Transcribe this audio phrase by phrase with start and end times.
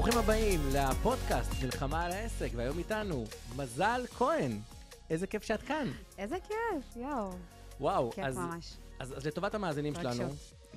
[0.00, 3.24] ברוכים הבאים לפודקאסט מלחמה על העסק, והיום איתנו
[3.56, 4.52] מזל כהן.
[5.10, 5.86] איזה כיף שאת כאן.
[6.18, 7.30] איזה כיף, יואו.
[7.80, 8.76] וואו, כיף אז, ממש.
[8.98, 9.94] אז, אז לטובת המאזינים.
[9.94, 10.24] שלנו,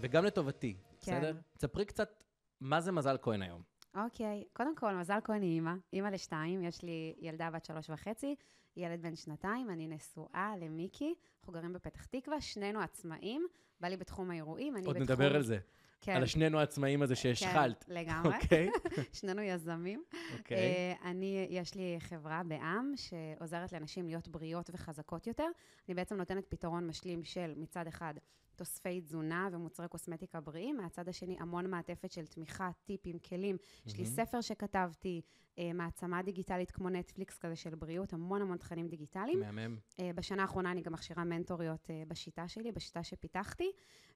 [0.01, 1.19] וגם לטובתי, כן.
[1.19, 1.35] בסדר?
[1.57, 2.23] תספרי קצת
[2.61, 3.61] מה זה מזל כהן היום.
[3.95, 8.35] אוקיי, קודם כל, מזל כהן היא אימא, אימא לשתיים, יש לי ילדה בת שלוש וחצי,
[8.77, 13.47] ילד בן שנתיים, אני נשואה למיקי, אנחנו גרים בפתח תקווה, שנינו עצמאים,
[13.81, 15.11] בא לי בתחום האירועים, אני עוד בתחום...
[15.11, 15.59] נדבר על זה,
[16.03, 17.83] כן, על השנינו העצמאים הזה שהשחלת.
[17.83, 18.69] כן, לגמרי, אוקיי?
[19.19, 20.03] שנינו יזמים.
[20.37, 20.57] אוקיי.
[20.57, 25.47] אה, אני, יש לי חברה בעם שעוזרת לנשים להיות בריאות וחזקות יותר.
[25.87, 28.13] אני בעצם נותנת פתרון משלים של מצד אחד
[28.55, 33.57] תוספי תזונה ומוצרי קוסמטיקה בריאים, מהצד השני המון מעטפת של תמיכה, טיפים, כלים.
[33.85, 34.05] יש לי.
[34.05, 35.21] ספר שכתבתי,
[35.73, 39.39] מעצמה דיגיטלית כמו נטפליקס כזה של בריאות, המון המון תכנים דיגיטליים.
[39.39, 39.77] מהמם.
[39.99, 43.71] אה, בשנה האחרונה אני גם מכשירה מנטוריות אה, בשיטה שלי, בשיטה שפיתחתי,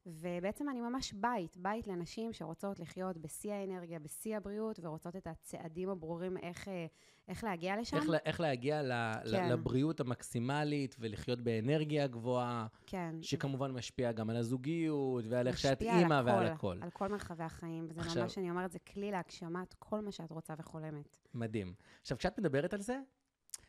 [0.05, 5.90] ובעצם אני ממש בית, בית לנשים שרוצות לחיות בשיא האנרגיה, בשיא הבריאות, ורוצות את הצעדים
[5.90, 6.85] הברורים איך, אה,
[7.27, 7.98] איך להגיע לשם.
[7.98, 8.91] איך, איך להגיע ל,
[9.32, 9.49] כן.
[9.49, 13.16] לבריאות המקסימלית ולחיות באנרגיה גבוהה, כן.
[13.22, 16.77] שכמובן משפיע גם על הזוגיות ועל איך שאת אימא ועל הכל.
[16.82, 20.32] על כל מרחבי החיים, וזה עכשיו- ממש, אני אומרת, זה כלי להגשמת כל מה שאת
[20.32, 21.10] רוצה וחולמת.
[21.40, 21.74] מדהים.
[22.02, 22.99] עכשיו, כשאת מדברת על זה,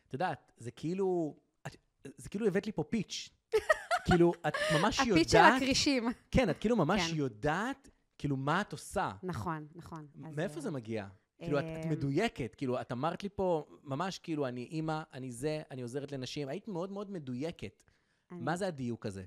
[0.09, 1.77] את יודעת, זה כאילו, את,
[2.17, 3.31] זה כאילו הבאת לי פה פיץ'.
[4.07, 5.13] כאילו, את ממש יודעת...
[5.17, 6.09] הפיץ של הכרישים.
[6.31, 7.17] כן, את כאילו ממש כן.
[7.17, 7.89] יודעת,
[8.19, 9.13] כאילו, מה את עושה.
[9.23, 10.07] נכון, נכון.
[10.25, 11.09] אז, מאיפה אה, זה מגיע?
[11.39, 12.55] כאילו, את, את אמ, מדויקת.
[12.55, 16.49] כאילו, את אמרת לי פה, ממש כאילו, אני אימא, אני זה, אני עוזרת לנשים.
[16.49, 17.83] היית מאוד מאוד מדויקת.
[18.31, 19.25] אני- מה זה הדיוק הזה?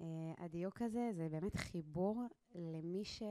[0.00, 0.06] אה,
[0.38, 2.22] הדיוק הזה זה באמת חיבור
[2.54, 3.22] למי ש...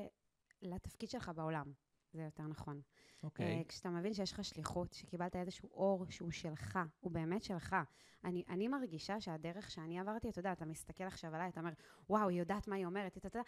[0.62, 1.72] לתפקיד שלך בעולם.
[2.16, 2.82] זה יותר נכון.
[3.24, 3.58] אוקיי.
[3.58, 7.76] אה, כשאתה מבין שיש לך שליחות, שקיבלת איזשהו אור שהוא שלך, הוא באמת שלך.
[8.24, 11.72] אני, אני מרגישה שהדרך שאני עברתי, אתה יודע, אתה מסתכל עכשיו עליי, אתה אומר,
[12.10, 13.42] וואו, היא יודעת מה היא אומרת, אתה יודע,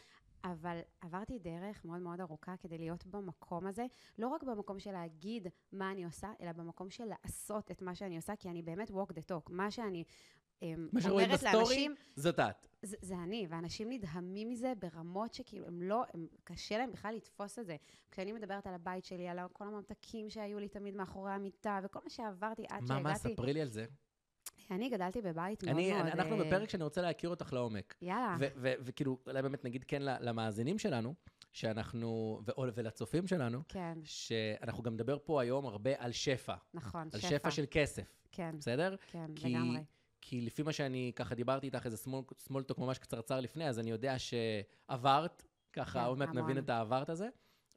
[0.44, 3.86] אבל עברתי דרך מאוד מאוד ארוכה כדי להיות במקום הזה,
[4.18, 8.16] לא רק במקום של להגיד מה אני עושה, אלא במקום של לעשות את מה שאני
[8.16, 9.50] עושה, כי אני באמת walk the talk.
[9.50, 10.04] מה שאני
[10.92, 12.68] מה שרואים בסטורי, לאנשים, זאת את.
[12.82, 17.60] זה, זה אני, ואנשים נדהמים מזה ברמות שכאילו, הם לא, הם, קשה להם בכלל לתפוס
[17.60, 17.76] את זה.
[18.12, 22.10] כשאני מדברת על הבית שלי, על כל הממתקים שהיו לי תמיד מאחורי המיטה, וכל מה
[22.10, 23.34] שעברתי עד מה, מה, שהגעתי.
[23.34, 23.86] ספרי לי על זה.
[24.72, 26.06] אני גדלתי בבית מאוד אני, מאוד...
[26.06, 27.96] אנחנו אה, בפרק שאני רוצה להכיר אותך לעומק.
[28.02, 28.36] יאללה.
[28.58, 31.14] וכאילו, אולי באמת נגיד כן למאזינים שלנו,
[31.54, 36.56] שאנחנו, ו- ולצופים שלנו, כן, שאנחנו גם נדבר פה היום הרבה על שפע.
[36.74, 37.30] נכון, על שפע.
[37.30, 38.96] שפע של כסף, כן, בסדר?
[39.12, 39.80] כן, כי- לגמרי.
[40.30, 41.98] כי לפי מה שאני ככה דיברתי איתך, איזה
[42.72, 45.44] talk ממש קצרצר לפני, אז אני יודע שעברת,
[45.74, 46.30] ככה כן, עוד מעט.
[46.30, 47.30] נבין את העברת הזה,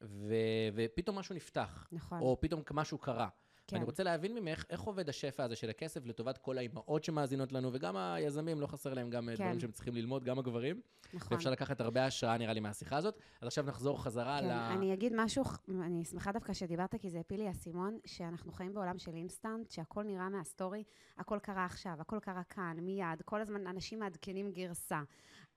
[0.02, 3.28] ו- ופתאום משהו נפתח, נכון, או פתאום משהו קרה.
[3.70, 3.76] כן.
[3.76, 7.70] אני רוצה להבין ממך, איך עובד השפע הזה של הכסף לטובת כל האימהות שמאזינות לנו,
[7.72, 9.44] וגם היזמים, לא חסר להם גם אה, כן.
[9.44, 10.80] דברים שהם צריכים ללמוד, גם הגברים.
[11.14, 11.28] נכון.
[11.36, 13.18] ואפשר לקחת הרבה השראה, נראה לי, מהשיחה הזאת.
[13.40, 14.50] אז עכשיו נחזור חזרה כן, ל...
[14.50, 18.98] אני אגיד משהו, אני שמחה דווקא שדיברת, כי זה הפיל לי האסימון, שאנחנו חיים בעולם
[18.98, 20.84] של אינסטנט, שהכל נראה מהסטורי,
[21.18, 25.00] הכל קרה עכשיו, הכל קרה כאן, מיד, כל הזמן אנשים מעדכנים גרסה.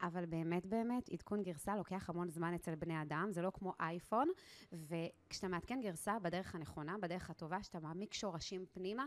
[0.01, 4.27] אבל באמת באמת, עדכון גרסה לוקח המון זמן אצל בני אדם, זה לא כמו אייפון,
[4.71, 9.05] וכשאתה מעדכן גרסה בדרך הנכונה, בדרך הטובה, שאתה מעמיק שורשים פנימה,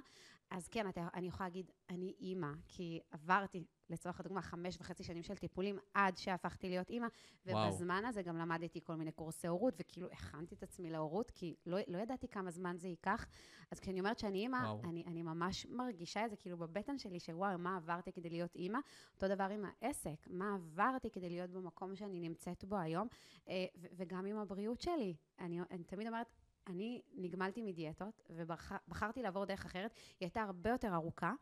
[0.51, 5.23] אז כן, אתה, אני יכולה להגיד, אני אימא, כי עברתי, לצורך הדוגמה, חמש וחצי שנים
[5.23, 7.07] של טיפולים עד שהפכתי להיות אימא,
[7.47, 7.69] וואו.
[7.69, 11.79] ובזמן הזה גם למדתי כל מיני קורסי הורות, וכאילו הכנתי את עצמי להורות, כי לא,
[11.89, 13.27] לא ידעתי כמה זמן זה ייקח.
[13.71, 14.73] אז כשאני אומרת שאני אימא.
[14.85, 18.79] אני, אני ממש מרגישה את זה כאילו בבטן שלי, שוואו, מה עברתי כדי להיות אימא?
[19.15, 23.09] אותו דבר עם העסק, מה עברתי כדי להיות במקום שאני נמצאת בו היום,
[23.49, 25.17] אה, וגם עם הבריאות שלי.
[25.39, 26.33] אני, אני תמיד אומרת,
[26.67, 31.33] אני נגמלתי מדיאטות, ובחרתי לעבור דרך אחרת, היא הייתה הרבה יותר ארוכה.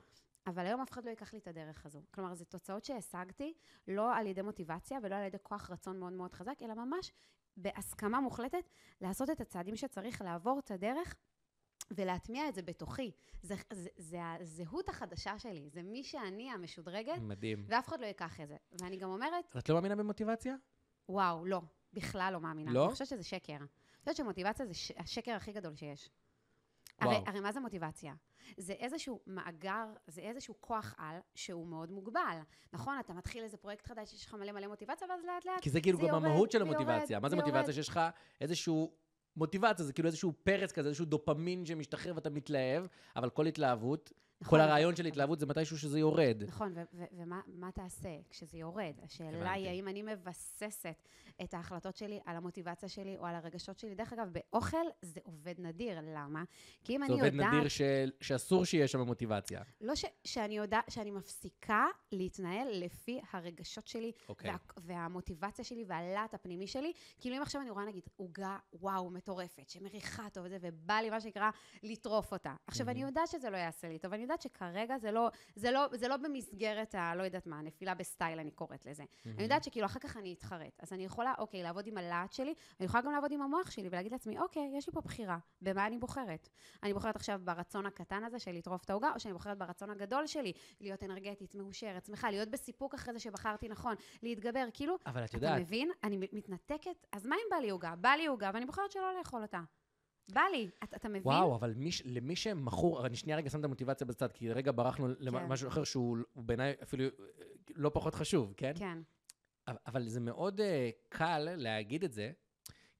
[0.46, 2.02] אבל היום אף אחד לא ייקח לי את הדרך הזו.
[2.10, 3.54] כלומר, זה תוצאות שהשגתי,
[3.88, 7.12] לא על ידי מוטיבציה ולא על ידי כוח רצון מאוד מאוד חזק, אלא ממש
[7.56, 8.68] בהסכמה מוחלטת
[9.00, 11.16] לעשות את הצעדים שצריך, לעבור את הדרך
[11.90, 13.10] ולהטמיע את זה בתוכי.
[13.42, 17.64] זה, זה, זה הזהות החדשה שלי, זה מי שאני המשודרגת, מדהים.
[17.68, 18.56] ואף אחד לא ייקח את זה.
[18.72, 20.56] ואני גם אומרת, את לא מאמינה במוטיבציה?
[21.08, 21.60] וואו, לא,
[21.92, 22.72] בכלל לא מאמינה.
[22.72, 22.84] לא?
[22.84, 23.58] אני חושבת שזה שקר.
[24.06, 24.92] אני חושבת שמוטיבציה זה ש...
[24.96, 26.10] השקר הכי גדול שיש.
[27.00, 28.14] הרי, הרי מה זה מוטיבציה?
[28.56, 32.38] זה איזשהו מאגר, זה איזשהו כוח על שהוא מאוד מוגבל.
[32.72, 35.70] נכון, אתה מתחיל איזה פרויקט חדש, יש לך מלא מלא מוטיבציה, ואז לאט לאט כי
[35.70, 37.20] זה כאילו זה גם יורד, המהות של זה יורד, המוטיבציה.
[37.20, 37.48] מה זה יורד.
[37.48, 37.74] מוטיבציה?
[37.74, 38.00] שיש לך
[38.40, 38.92] איזשהו...
[39.36, 42.86] מוטיבציה זה כאילו איזשהו פרץ כזה, איזשהו דופמין שמשתחרר ואתה מתלהב,
[43.16, 46.42] אבל כל התלהבות נכון, כל הרעיון של התלהבות זה מתישהו שזה יורד.
[46.46, 46.74] נכון,
[47.12, 48.92] ומה מה תעשה כשזה יורד?
[49.02, 49.50] השאלה הבנתי.
[49.60, 51.08] היא האם אני מבססת
[51.42, 53.94] את ההחלטות שלי על המוטיבציה שלי או על הרגשות שלי.
[53.94, 56.44] דרך אגב, באוכל זה עובד נדיר, למה?
[56.84, 57.52] כי אם זה אני עובד יודעת...
[57.54, 59.62] נדיר של- שאסור שיהיה שם מוטיבציה.
[59.80, 64.50] לא ש- שאני יודעת, שאני מפסיקה להתנהל לפי הרגשות שלי, אוקיי.
[64.50, 66.92] וה, והמוטיבציה שלי והלהט הפנימי שלי.
[67.20, 71.20] כאילו אם עכשיו אני רואה נגיד עוגה, וואו, מטורפת, שמריחה טוב וזה, ובא לי מה
[71.20, 71.50] שנקרא
[71.82, 72.54] לטרוף אותה.
[72.66, 73.02] עכשיו, אני.
[73.04, 76.16] יודעת שזה לא יעשה לי טוב, אני יודעת שכרגע זה לא, זה לא, זה לא
[76.16, 77.14] במסגרת ה...
[77.14, 79.04] לא יודעת מה, נפילה בסטייל, אני קוראת לזה.
[79.26, 80.82] אני יודעת שכאילו אחר כך אני אתחרט.
[80.82, 83.88] אז אני יכולה, אוקיי, לעבוד עם הלהט שלי, אני יכולה גם לעבוד עם המוח שלי
[83.88, 86.48] ולהגיד לעצמי, אוקיי, יש לי פה בחירה, במה אני בוחרת?
[86.82, 90.26] אני בוחרת עכשיו ברצון הקטן הזה של לטרוף את העוגה, או שאני בוחרת ברצון הגדול
[90.26, 95.28] שלי, להיות אנרגטית, מאושרת, שמחה, להיות בסיפוק אחרי זה שבחרתי נכון, להתגבר, כאילו, אבל את
[95.28, 95.90] אתה יודעת, מבין?
[96.04, 97.94] אני מתנתקת, אז מה אם בא לי עוגה?
[97.96, 99.60] בא לי עוגה, ואני בוחרת שלא לאכול אותה.
[100.32, 101.22] בא לי, אתה, אתה מבין?
[101.24, 105.08] וואו, אבל מי, למי שמכור, אני שנייה רגע שם את המוטיבציה בצד, כי רגע ברחנו
[105.18, 107.08] למשהו אחר שהוא הוא בעיניי אפילו אה,
[107.74, 108.72] לא פחות חשוב, כן?
[108.78, 108.98] כן,
[109.86, 112.32] אבל- זה מאוד אה, קל להגיד את זה,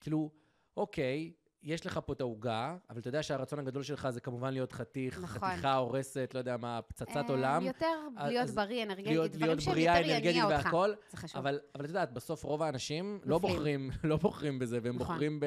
[0.00, 0.31] כאילו,
[0.76, 1.32] אוקיי,
[1.64, 5.19] יש לך פה את העוגה, אבל אתה יודע שהרצון הגדול שלך זה כמובן להיות חתיך,
[5.22, 5.49] נכון.
[5.50, 7.62] חתיכה הורסת, לא יודע מה, פצצת אה, עולם.
[7.66, 10.64] יותר אז- להיות בריא, אנרגטי, להיות, דברים להיות שהם יותר אנרגטית יניע אותך.
[10.64, 11.38] והכל, זה חשוב.
[11.38, 13.38] אבל, אבל את יודעת, בסוף רוב האנשים לא.
[13.38, 15.06] בוחרים, לא בוחרים בזה, והם נכון.
[15.06, 15.40] בוחרים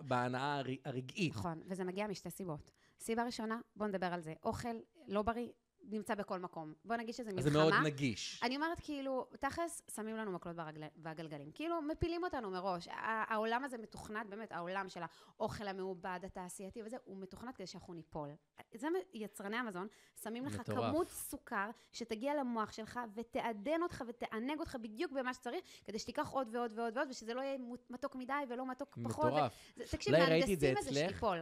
[0.00, 1.32] בהנאה הר- הרגעית.
[1.34, 2.70] נכון, וזה מגיע משתי סיבות.
[3.00, 4.32] סיבה ראשונה, בואו נדבר על זה.
[4.44, 4.68] אוכל
[5.08, 5.48] לא בריא
[5.82, 6.74] נמצא בכל מקום.
[6.84, 7.50] בוא נגיד שזה מלחמה.
[7.50, 8.40] זה מאוד נגיש.
[8.42, 11.50] אני אומרת כאילו, תכלס, שמים לנו מקלות ברגל, בגלגלים.
[11.54, 12.88] כאילו, מפילים אותנו מראש.
[13.28, 18.28] העולם הזה מתוכנת, באמת, העולם של האוכל המעובד, התעשייתי וזה, הוא מתוכנת כדי שאנחנו ניפול.
[18.74, 19.86] זה יצרני המזון,
[20.22, 20.90] שמים לך מטורף.
[20.90, 26.48] כמות סוכר שתגיע למוח שלך ותעדן אותך ותענג אותך בדיוק במה שצריך, כדי שתיקח עוד
[26.52, 27.58] ועוד ועוד ועוד, ושזה לא יהיה
[27.90, 29.24] מתוק מדי ולא מתוק פחות.
[29.24, 29.72] מטורף.
[29.90, 30.94] תקשיב, מהנדסים את זה.
[30.94, 31.38] שתיפול.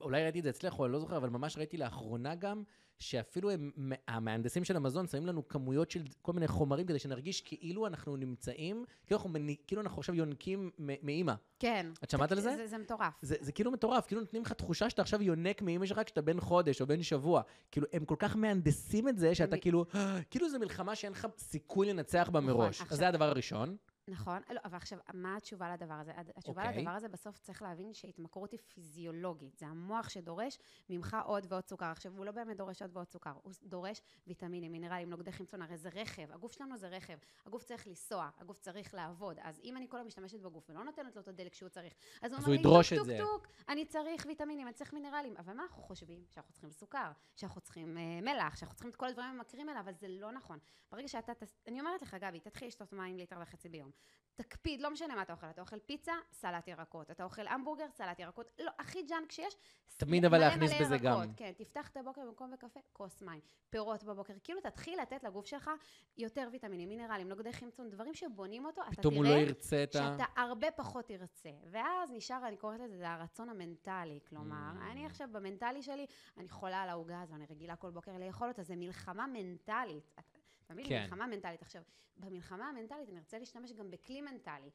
[0.00, 2.62] אולי ראיתי את זה אצלך, או אני לא זוכר, אבל ממש ראיתי לאחרונה גם,
[2.98, 3.70] שאפילו הם,
[4.08, 8.84] המהנדסים של המזון שמים לנו כמויות של כל מיני חומרים כדי שנרגיש כאילו אנחנו נמצאים,
[9.06, 11.34] כאילו אנחנו, מני- כאילו אנחנו עכשיו יונקים מאימא.
[11.58, 11.86] כן.
[12.04, 12.56] את שמעת על זה?
[12.56, 13.14] זה, זה מטורף.
[13.22, 16.40] זה, זה כאילו מטורף, כאילו נותנים לך תחושה שאתה עכשיו יונק מאמא שלך כשאתה בן
[16.40, 17.42] חודש או בן שבוע.
[17.70, 19.84] כאילו, הם כל כך מהנדסים את זה, שאתה כאילו,
[20.30, 22.82] כאילו זו מלחמה שאין לך סיכוי לנצח בה נכון, מראש.
[22.90, 23.76] אז זה הדבר הראשון.
[24.08, 26.12] נכון, לא, אבל עכשיו, מה התשובה לדבר הזה?
[26.36, 26.78] התשובה אוקיי.
[26.78, 29.58] לדבר הזה, בסוף צריך להבין שהתמכרות היא פיזיולוגית.
[29.58, 30.58] זה המוח שדורש
[30.90, 31.86] ממך עוד ועוד סוכר.
[31.86, 35.76] עכשיו, הוא לא באמת דורש עוד ועוד סוכר, הוא דורש ויטמינים, מינרלים, נוגדי חמצון, הרי
[35.76, 37.18] זה רכב, הגוף שלנו זה רכב.
[37.46, 39.36] הגוף צריך לנסוע, הגוף צריך לעבוד.
[39.42, 42.32] אז אם אני כל היום משתמשת בגוף ולא נותנת לו את הדלק שהוא צריך, אז
[42.32, 43.18] הוא אז אומר הוא לי, ידרוש טוק, את זה.
[43.20, 45.36] טוק, טוק, אני צריך ויטמינים, אני צריך מינרלים.
[45.36, 46.24] אבל מה אנחנו חושבים?
[46.30, 49.92] שאנחנו צריכים סוכר, שאנחנו צריכים אה, מלח, שאנחנו צריכים את כל הדברים הממכרים האלה, אבל
[49.94, 50.58] זה לא נכון.
[50.92, 51.32] ברגע שאתה.
[51.66, 53.90] אני אומרת לך, גבי, תתחיל לשתות מים ליטר וחצי ביום.
[54.36, 58.18] תקפיד, לא משנה מה אתה אוכל, אתה אוכל פיצה, סלט ירקות, אתה אוכל המבורגר, סלט
[58.18, 59.54] ירקות, לא, הכי ג'אנק שיש.
[59.96, 61.34] תמיד אבל להכניס בזה ירקות, גם.
[61.34, 65.70] כן, תפתח את הבוקר במקום בקפה, כוס מים, פירות בבוקר, כאילו תתחיל לתת לגוף שלך
[66.16, 69.98] יותר ויטמינים, מינרלים, נוגדי חמצון, דברים שבונים אותו, אתה לא תראה ירצה את ה...
[69.98, 71.50] שאתה הרבה פחות תרצה.
[71.70, 74.20] ואז נשאר, אני קוראת לזה, זה הרצון המנטלי.
[74.28, 74.90] כלומר, Mm.
[74.90, 76.06] אני עכשיו במנטלי שלי,
[76.36, 80.10] אני חולה על העוגה הזו, אני רגילה כל בוקר לאכול אותה, זה מלחמה מנטלית.
[80.14, 80.33] אתה
[80.70, 80.88] מבין?
[80.88, 81.02] כן.
[81.02, 81.62] מלחמה מנטלית.
[81.62, 81.82] עכשיו,
[82.16, 84.70] במלחמה המנטלית אני ארצה להשתמש גם בכלי מנטלי.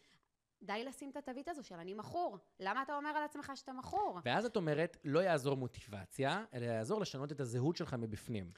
[0.64, 2.38] די לשים את התווית הזו של אני מכור.
[2.60, 4.20] למה אתה אומר על עצמך שאתה מכור?
[4.26, 8.52] ואז את אומרת, לא יעזור מוטיבציה, אלא יעזור לשנות את הזהות שלך מבפנים.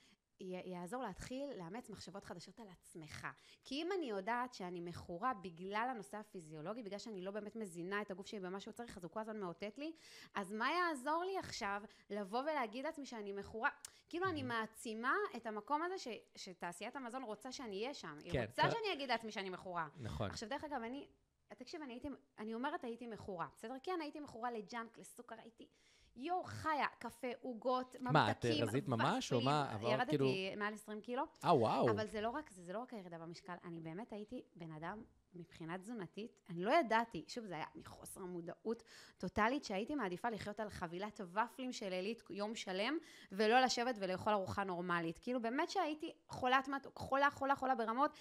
[0.66, 3.28] יעזור להתחיל לאמץ מחשבות חדשות על עצמך.
[3.64, 8.12] כי אם אני יודעת שאני מכורה בגלל הנושא הפיזיולוגי, בגלל שאני לא באמת מזינה את
[8.12, 9.92] הגוף שלי במה שהוא צריך, אז הוא כל הזמן מאותת לי,
[10.34, 13.70] אז מה יעזור לי עכשיו לבוא ולהגיד לעצמי שאני מכורה?
[14.10, 18.18] כאילו אני מעצימה את המקום הזה ש, שתעשיית המזון רוצה שאני אהיה שם.
[18.24, 19.88] היא כן, רוצה כל- שאני אגיד לעצמי שאני מכורה.
[19.98, 20.30] נכון.
[20.30, 21.08] עכשיו, דרך אגב, אני,
[21.48, 22.08] תקשיב, אני הייתי,
[22.40, 23.76] אני אומרת הייתי מכורה, בסדר?
[23.84, 25.68] כן, הייתי מכורה לג'אנק, לסוכר, הייתי...
[26.16, 29.42] יואו, חיה, קפה, עוגות, ממתקים, מה, את רזית ממש, או.
[29.42, 29.72] מה?
[29.74, 31.90] עברת ירדתי כאילו- מעל 20 קילו, אה, וואו.
[31.90, 35.04] אבל זה לא רק זה, זה לא רק הירידה במשקל, אני באמת הייתי בן אדם
[35.34, 38.84] מבחינה תזונתית, אני לא ידעתי, שוב זה היה מחוסר מודעות
[39.18, 42.98] טוטאלית, שהייתי מעדיפה לחיות על חבילת ופלים של עילית יום שלם,
[43.32, 45.20] ולא לשבת ולאכול ארוחה נורמלית.
[45.20, 48.12] כאילו באמת שהייתי חולת מתוק, חולה, חולה, חולה ברמות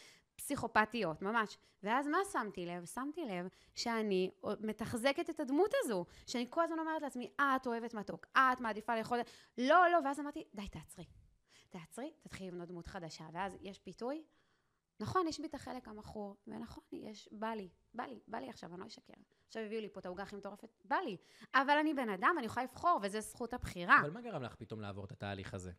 [0.41, 1.59] פסיכופתיות, ממש.
[1.83, 2.85] ואז מה שמתי לב?
[2.85, 4.31] שמתי לב שאני
[4.61, 8.61] מתחזקת את הדמות הזו, שאני כל הזמן אומרת לעצמי, אה, את אוהבת מתוק, אה, את
[8.61, 9.19] מעדיפה לאכול...
[9.59, 11.05] לא, לא, ואז אמרתי, די, תעצרי.
[11.71, 13.25] תעצרי, תתחילי לבנות דמות חדשה.
[13.33, 14.23] ואז יש פיתוי,
[15.01, 18.71] נכון, יש בי את החלק המכור, ונכון, יש, בא לי, בא לי, בא לי עכשיו,
[18.73, 19.15] אני לא אשקר.
[19.47, 21.17] עכשיו הביאו לי פה את העוגה הכי מטורפת, בא לי.
[21.55, 24.01] אבל אני בן אדם, אני יכולה לבחור, וזו זכות הבחירה.
[24.01, 25.73] אבל מה גרם לך פתאום לעבור את התהליך הזה?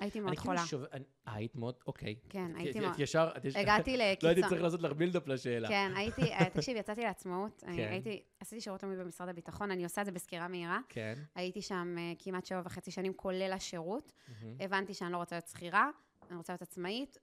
[0.00, 0.66] הייתי מאוד כאילו חולה.
[0.66, 0.82] שוב...
[0.92, 1.74] אני- אה, היית מאוד...
[1.86, 2.14] אוקיי.
[2.28, 3.00] כן, הייתי מאוד...
[3.00, 3.28] ישר...
[3.36, 4.48] את ישר- הגעתי לא הייתי לקיצון.
[4.48, 5.68] צריך לעשות לך בילדאפ לשאלה.
[5.68, 7.62] כן, הייתי, אה, תקשיב, יצאתי לעצמאות.
[7.66, 7.88] אני כן.
[7.90, 10.78] הייתי, עשיתי שירות לאומי במשרד הביטחון, אני עושה את זה בסקירה מהירה.
[10.88, 11.14] כן.
[11.34, 14.12] הייתי שם אה, כמעט שבע וחצי שנים, כולל השירות.
[14.60, 15.90] הבנתי שאני לא רוצה להיות שכירה,
[16.30, 17.18] אני רוצה להיות עצמאית.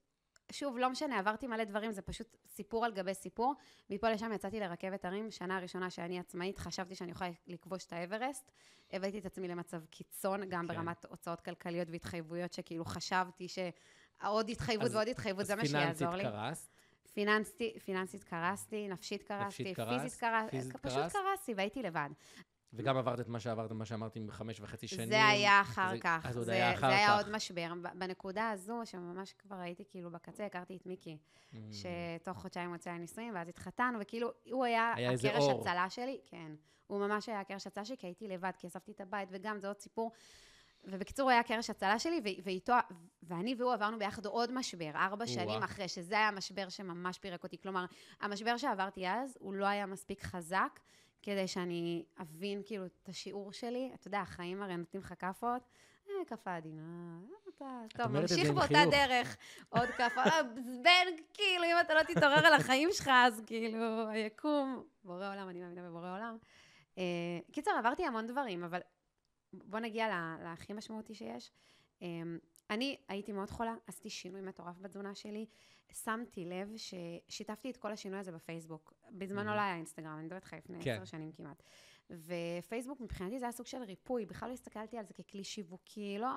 [0.51, 3.53] שוב, לא משנה, עברתי מלא דברים, זה פשוט סיפור על גבי סיפור.
[3.89, 8.51] מפה לשם יצאתי לרכבת הרים, שנה הראשונה שאני עצמאית, חשבתי שאני יכולה לכבוש את האברסט.
[8.91, 10.73] הבאתי את עצמי למצב קיצון, גם כן.
[10.75, 16.23] ברמת הוצאות כלכליות והתחייבויות, שכאילו חשבתי שעוד התחייבות אז- ועוד התחייבות, זה מה שיעזור לי.
[16.27, 16.69] אז פיננסית קרסת.
[17.13, 21.15] פיננסית, פיננסית קרסתי, נפשית קרסתי, נפשית פיזית קרסתי, פשוט קרסת.
[21.15, 22.09] קרסתי והייתי לבד.
[22.75, 25.07] וגם עברת את מה שעברת, מה שאמרתי, בחמש וחצי שנים.
[25.09, 26.25] זה היה אחר זה- כך.
[26.25, 27.17] אז עוד זה, היה אחר זה היה כך.
[27.17, 27.73] עוד משבר.
[27.95, 31.17] בנקודה הזו, שממש כבר הייתי כאילו בקצה, הכרתי את מיקי,
[31.51, 31.55] Mm.
[31.71, 35.43] שתוך חודשיים הוא יצא לנישואים, ואז התחתנו, וכאילו, הוא היה, היה הקרש.
[35.59, 36.51] הצלה שלי, כן.
[36.87, 39.67] הוא ממש היה הקרש הצלה שלי, כי הייתי לבד, כי אספתי את הבית, וגם זה
[39.67, 40.11] עוד סיפור.
[40.85, 42.73] ובקיצור, הוא היה קרש הצלה שלי, ואיתו,
[43.23, 45.63] ואני והוא עברנו ביחד עוד משבר, ארבע שנים.
[45.63, 47.57] אחרי, שזה היה המשבר שממש פירק אותי.
[47.61, 47.85] כלומר,
[48.21, 50.79] המשבר שעברתי אז, הוא לא היה מספיק חזק
[51.23, 53.91] כדי שאני אבין כאילו את השיעור שלי.
[53.93, 55.61] אתה יודע, החיים הרי נותנים לך כאפות.
[56.09, 56.81] אה, כאפה עדינה,
[57.31, 57.65] אה, אתה,
[57.97, 58.67] טוב, ממשיך באותה.
[58.91, 59.37] דרך,
[59.69, 60.43] עוד כאפה, אה,
[60.83, 65.59] בן, כאילו, אם אתה לא תתעורר על החיים שלך, אז כאילו, היקום, בורא עולם, אני
[65.61, 66.37] מאמינה בבורא עולם.
[66.97, 67.03] אה,
[67.51, 68.79] קיצר, עברתי המון דברים, אבל
[69.53, 71.51] בוא נגיע לה- להכי משמעותי שיש.
[72.69, 75.45] אני הייתי מאוד חולה, עשיתי שינוי מטורף בתזונה שלי.
[76.03, 78.93] שמתי לב ששיתפתי את כל השינוי הזה בפייסבוק.
[79.11, 79.55] בזמנו Mhm.
[79.55, 80.91] לא היה אינסטגרם, אני מדברת איתך לפני כן.
[80.95, 81.63] עשר שנים כמעט.
[82.11, 86.27] ופייסבוק מבחינתי זה היה סוג של ריפוי, בכלל לא הסתכלתי על זה ככלי שיווקי, לא...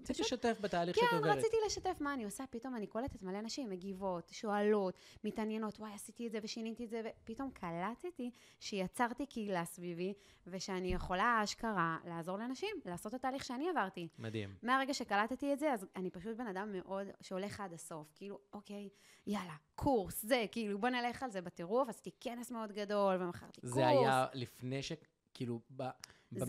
[0.00, 1.38] רציתי לשתף בתהליך כן, שאת עוברת.
[1.38, 6.26] רציתי לשתף מה אני עושה, פתאום אני קולטת מלא נשים מגיבות, שואלות, מתעניינות, וואי, עשיתי
[6.26, 8.30] את זה ושיניתי את זה, ופתאום קלטתי
[8.60, 10.14] שיצרתי קהילה סביבי,
[10.46, 14.08] ושאני יכולה אשכרה לעזור לאנשים, לעשות את התהליך שאני עברתי.
[14.18, 14.54] מדהים.
[14.62, 18.12] מהרגע שקלטתי את זה, אז אני פשוט בן אדם מאוד, שהולך עד הסוף.
[18.14, 18.88] כאילו, אוקיי,
[19.26, 21.88] יאללה, קורס, זה, כאילו, בוא נלך על זה בטירוף.
[21.88, 23.74] עשיתי כנס מאוד גדול, ומכרתי קורס.
[23.74, 24.92] זה היה לפני ש...
[25.36, 25.88] כאילו, במה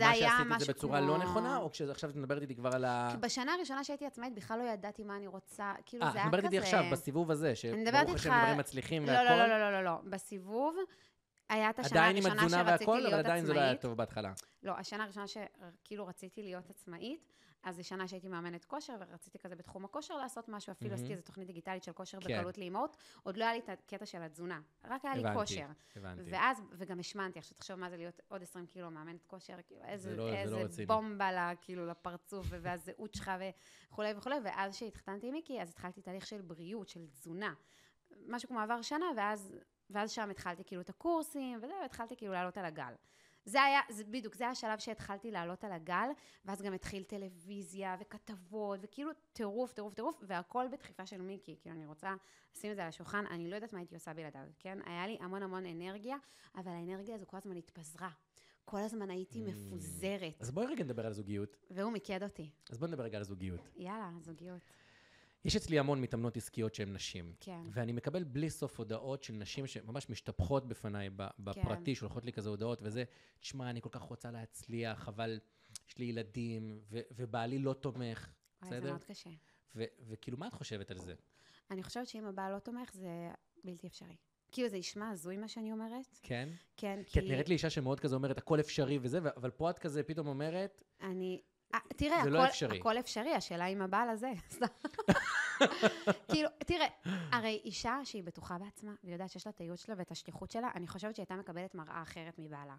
[0.09, 2.85] היה שעשית את זה בצורה כמו- לא נכונה, או כשעכשיו את מדברת איתי כבר על
[2.85, 3.07] ה...
[3.11, 5.73] כי בשנה הראשונה שהייתי עצמאית, בכלל לא ידעתי מה אני רוצה.
[5.85, 6.55] כאילו, אה, זה את היה מדברת כזה...
[6.55, 9.35] איתי עכשיו, בסיבוב הזה, מדברת שברוך השם איתך- דברים מצליחים לא, והכל.
[9.35, 9.97] לא, לא, לא, לא, לא.
[10.09, 10.75] בסיבוב,
[11.49, 13.67] היה את השנה עדיין עם הראשונה התזונה שרציתי והכל, להיות אבל עדיין זה לא היה
[13.67, 13.81] עצמאית.
[13.81, 14.33] טוב בהתחלה.
[14.63, 17.33] לא, השנה הראשונה שכאילו רציתי להיות עצמאית,
[17.63, 20.99] אז זו שנה שהייתי מאמנת כושר, ורציתי כזה בתחום הכושר לעשות משהו, אפילו מהמם.
[20.99, 22.37] עשיתי איזו תוכנית דיגיטלית של כושר כן.
[22.39, 22.97] בקלות לאימהות.
[23.23, 25.67] עוד לא היה לי את הקטע של התזונה, רק היה לי הבנתי, כושר.
[25.95, 26.29] הבנתי.
[26.31, 30.15] ואז, וגם השמנתי, עכשיו תחשוב מה זה להיות עוד 20 קילו מאמנת כושר, כאילו איזה,
[30.15, 30.85] לא- זה לא איזה רציני.
[30.85, 33.31] בומבה לה, כאילו לפרצוף, והזהות שלך
[33.89, 37.53] וכולי וכולי, ואז כשהתחתנתי עם מיקי, אז התחלתי תהליך של בריאות, של תזונה.
[38.27, 39.55] משהו כמו עבר שנה, ואז,
[39.89, 42.93] ואז שם התחלתי כאילו את הקורסים, וזהו, התחלתי כאילו לעלות על הגל.
[43.47, 46.09] זה היה, זה בדיוק, זה השלב שהתחלתי לעלות על הגל,
[46.45, 51.55] ואז גם התחיל טלוויזיה וכתבות, וכאילו טירוף, טירוף, טירוף, והכל בדחיפה של מיקי.
[51.61, 52.15] כאילו, אני רוצה
[52.55, 54.77] לשים את זה על השולחן, אני לא יודעת מה הייתי עושה בלעדיו, כן?
[54.85, 56.17] היה לי המון המון אנרגיה,
[56.55, 58.09] אבל האנרגיה הזו כל הזמן התפזרה.
[58.65, 59.49] כל הזמן הייתי Mm.
[59.49, 61.57] מפוזרת, אז בואי רגע נדבר על זוגיות.
[61.71, 62.49] והוא מיקד אותי.
[62.69, 63.61] אז בואי נדבר רגע על זוגיות.
[63.75, 64.61] יאללה, זוגיות.
[65.45, 67.33] יש אצלי המון מתאמנות עסקיות שהן נשים.
[67.39, 67.61] כן.
[67.71, 72.49] ואני מקבל בלי סוף הודעות של נשים שממש משתפכות בפניי ב- בפרטי, שולחות לי כזה
[72.49, 73.03] הודעות וזה,
[73.39, 75.39] תשמע, אני כל כך רוצה להצליח, אבל
[75.89, 78.29] יש לי ילדים, ו- ובעלי לא תומך,
[78.61, 78.89] וואי, זה בסדר?
[78.89, 79.29] מאוד קשה.
[79.75, 81.13] ו- וכאילו, מה את חושבת על זה?
[81.71, 83.31] אני חושבת שאם הבעל לא תומך, זה
[83.63, 84.15] בלתי אפשרי.
[84.51, 86.19] כאילו, זה ישמע הזוי מה שאני אומרת.
[86.23, 86.49] כן?
[86.77, 87.11] כן, כי...
[87.13, 90.03] כי את נראית לי אישה שמאוד כזה אומרת, הכל אפשרי וזה, אבל פה את כזה
[90.03, 91.41] פתאום אומרת, אני...
[91.73, 92.79] אה, תראה, זה הכל, לא אפשרי.
[92.79, 94.31] הכל אפשרי, השאלה אם הבעל הזה.
[96.31, 96.87] כאילו, תראה,
[97.31, 100.69] הרי אישה שהיא בטוחה בעצמה, והיא יודעת שיש לה את הייעוד שלה ואת השליחות שלה,
[100.75, 102.75] אני חושבת שהיא הייתה מקבלת מראה אחרת מבעלה.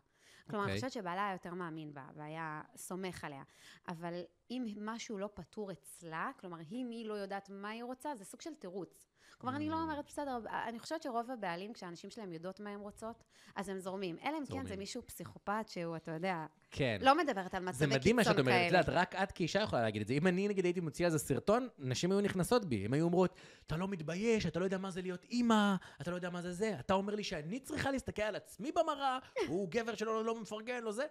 [0.51, 0.89] כלומר, אני אוקיי.
[0.89, 3.43] חושבת שבעלה היה יותר מאמין בה, והיה סומך עליה.
[3.89, 8.25] אבל אם משהו לא פתור אצלה, כלומר, אם היא לא יודעת מה היא רוצה, זה
[8.25, 9.08] סוג של תירוץ.
[9.39, 9.79] כלומר, אני לא Mm.
[9.79, 13.25] אומרת, בסדר, אני חושבת שרוב הבעלים, כשהאנשים שלהם יודעות מה הם רוצות,
[13.57, 14.17] אז הם זורמים.
[14.25, 14.77] אלא אם כן זה.
[14.77, 16.99] מישהו פסיכופת שהוא, אתה יודע, כן.
[17.01, 18.79] לא מדברת על זה מצבי מדהים מה קיצון שאת אומרת, את כאלה.
[18.79, 20.15] יודעת, רק את כאישה יכולה להגיד את זה.
[20.15, 22.85] אם אני נגיד הייתי מוציא על זה סרטון, נשים היו נכנסות בי.
[22.85, 23.35] הן היו אומרות,
[23.67, 26.53] אתה לא מתבייש, אתה לא יודע מה זה להיות אימא, אתה לא יודע מה זה
[26.53, 26.77] זה.
[26.81, 29.19] אתה אומר לי שאני צריכה להסתכל על עצמי במראה,
[29.49, 31.07] הוא גבר שלא לא מפרגן, לא זה.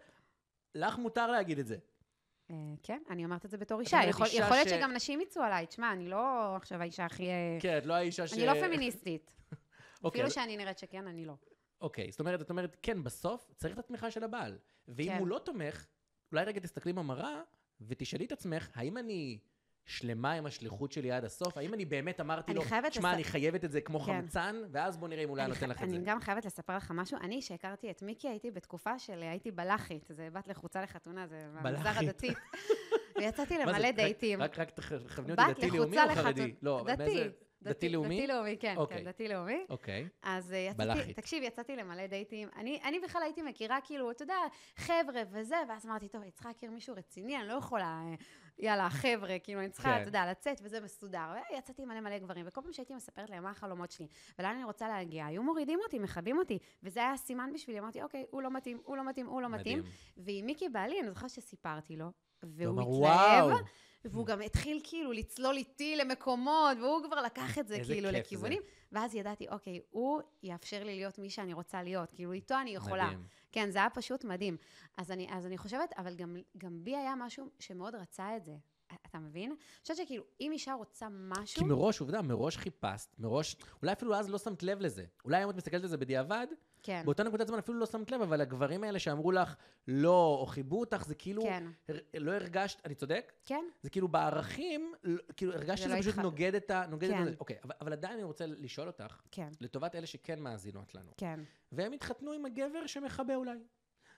[0.76, 1.78] לך מותר להגיד את זה.
[2.52, 4.00] אה, כן, אני אומרת את זה בתור אישה.
[4.06, 5.66] יכול להיות שגם נשים יצאו עליי.
[5.66, 7.28] תשמע, אני לא עכשיו האישה הכי...
[7.30, 8.34] אה, כן, את לא האישה ש...
[8.34, 9.36] אני לא פמיניסטית.
[10.04, 11.34] אוקיי, אפילו שאני נראית שכן, אני לא.
[11.82, 14.58] אוקיי, זאת אומרת, את אומרת, כן, בסוף צריך את התמיכה של הבעל.
[14.88, 15.18] ואם כן.
[15.20, 15.86] הוא לא תומך,
[16.32, 17.42] אולי רגע תסתכלי במראה
[17.82, 19.40] ותשאלי את עצמך, האם אני
[19.88, 21.58] שלמה עם השליחות שלי עד הסוף?
[21.58, 24.06] האם אני באמת אמרתי אני לו, שמע, לס- אני חייבת את זה כמו כן.
[24.22, 25.96] חמצן, ואז בוא נראה אם אולי אני נותן ח- לך את זה.
[25.96, 27.18] אני גם חייבת לספר לך משהו.
[27.22, 29.22] אני, שהכרתי את מיקי, הייתי בתקופה של...
[29.24, 30.06] הייתי בלחית.
[30.10, 32.10] זה בת לחוצה לחתונה, זה בלחית.
[32.10, 32.30] הדתי.
[33.18, 34.42] ויצאתי למלא דייטים.
[34.42, 36.54] רק, רק תכווני אותי, בת דתי לאומי לחוצה או חרדי?
[36.62, 37.04] לא, דתי.
[37.04, 37.30] מאיזה-
[37.62, 38.18] דתי לאומי?
[38.18, 38.98] דתי לאומי, כן, אוקיי.
[38.98, 39.66] כן, דתי לאומי.
[39.70, 40.08] אוקיי.
[40.24, 41.16] אז אה, יצאתי, בלחית.
[41.20, 42.50] תקשיב, יצאתי למלא דייטים.
[42.56, 44.36] אני, אני בכלל הייתי מכירה, כאילו, אתה יודע,
[44.76, 48.16] חבר'ה וזה, ואז אמרתי, טוב, אני צריכה להכיר מישהו רציני, אני לא יכולה, אה,
[48.60, 50.02] יאללה, חבר'ה, כאילו, אני צריכה, כן.
[50.02, 51.34] אתה יודע, לצאת, וזה מסודר.
[51.52, 54.08] ויצאתי עם מלא מלא גברים, וכל פעם שהייתי מספרת להם מה החלומות שלי,
[54.40, 58.26] ולאן אני רוצה להגיע, היו מורידים אותי, מכבים אותי, וזה היה סימן בשבילי, אמרתי, אוקיי,
[58.32, 59.80] הוא לא מתאים, הוא לא מתאים, הוא לא מתאים.
[59.80, 59.94] מדהים.
[60.18, 62.12] ועם מיקי בעלי, אני זוכרת שסיפרתי לו,
[62.44, 63.58] והוא התלהב, "וואו."
[64.06, 68.20] והוא גם התחיל כאילו לצלול איתי למקומות, והוא כבר לקח את זה כאילו כיף זה.
[68.20, 68.62] לכיוונים.
[68.92, 73.06] ואז ידעתי, אוקיי, הוא יאפשר לי להיות מי שאני רוצה להיות, כאילו איתו אני יכולה.
[73.06, 73.24] מדהים.
[73.58, 74.58] כן, זה היה פשוט מדהים.
[74.98, 78.56] אז אני, אז אני חושבת, אבל גם, גם בי היה משהו שמאוד רצה את זה.
[79.06, 79.50] אתה מבין?
[79.52, 81.60] אני חושבת שכאילו, אם אישה רוצה משהו...
[81.60, 85.06] כי מראש, עובדה, מראש חיפשת, מראש, אולי אפילו אז לא שמת לב לזה.
[85.26, 86.48] אולי היום את מסתכלת על זה בדיעבד,
[86.84, 89.56] כן, באותה נקודת זמן אפילו לא שמת לב, אבל הגברים האלה שאמרו לך
[89.88, 93.34] לא, או חיבו אותך, זה כאילו, כן, הר- לא הרגשת, אני צודק?
[93.46, 94.94] כן, זה כאילו בערכים,
[95.38, 96.86] כאילו הרגשת זה שזה לא פשוט התח- נוגד את ה...
[96.90, 97.22] נוגד כן.
[97.22, 97.34] את זה.
[97.40, 101.40] אוקיי, אבל, אבל עדיין אני רוצה לשאול אותך, כן, לטובת אלה שכן מאזינות לנו, כן.
[101.72, 103.58] והם התחתנו עם הגבר שמכבה אולי,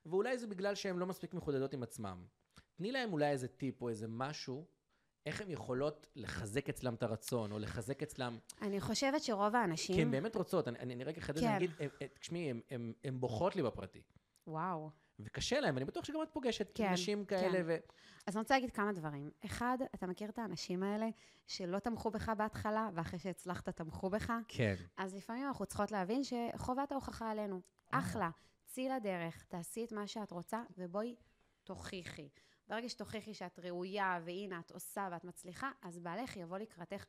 [0.06, 2.26] ואולי זה בגלל שהם לא מספיק מחודדות עם עצמם.
[2.76, 4.66] תני להם אולי איזה טיפ או איזה משהו,
[5.26, 8.38] איך הן יכולות לחזק אצלם את הרצון, או לחזק אצלם...
[8.62, 9.96] אני חושבת שרוב האנשים...
[9.96, 11.48] כי הן באמת רוצות, אני, אני, אני רגע אחדד כן.
[11.56, 12.54] אגיד, הם- הם- תשמעי,
[13.04, 14.02] הן- בוכות לי בפרטי.
[14.48, 14.90] וואו.
[15.20, 17.64] וקשה להם, ואני בטוח שגם את פוגשת כן, נשים כאלה, כן.
[17.68, 17.78] ו...
[18.28, 19.32] אז אני רוצה להגיד כמה דברים.
[19.46, 21.08] אחד, אתה מכיר את האנשים האלה
[21.48, 24.34] שלא תמכו בך בהתחלה, ואחרי שהצלחת תמכו בך?
[24.48, 24.76] כן.
[24.98, 27.62] אז לפעמים אנחנו צריכות להבין שחובת ההוכחה עלינו.
[27.94, 28.00] אה.
[28.00, 28.30] אחלה,
[28.66, 31.16] צאי לדרך, תעשי את מה שאת רוצה, ובואי
[31.64, 32.30] תוכיחי.
[32.70, 37.06] ברגע שתוכיחי שאת ראויה, והנה, את עושה ואת מצליחה, אז בעלך יבוא לקראתך.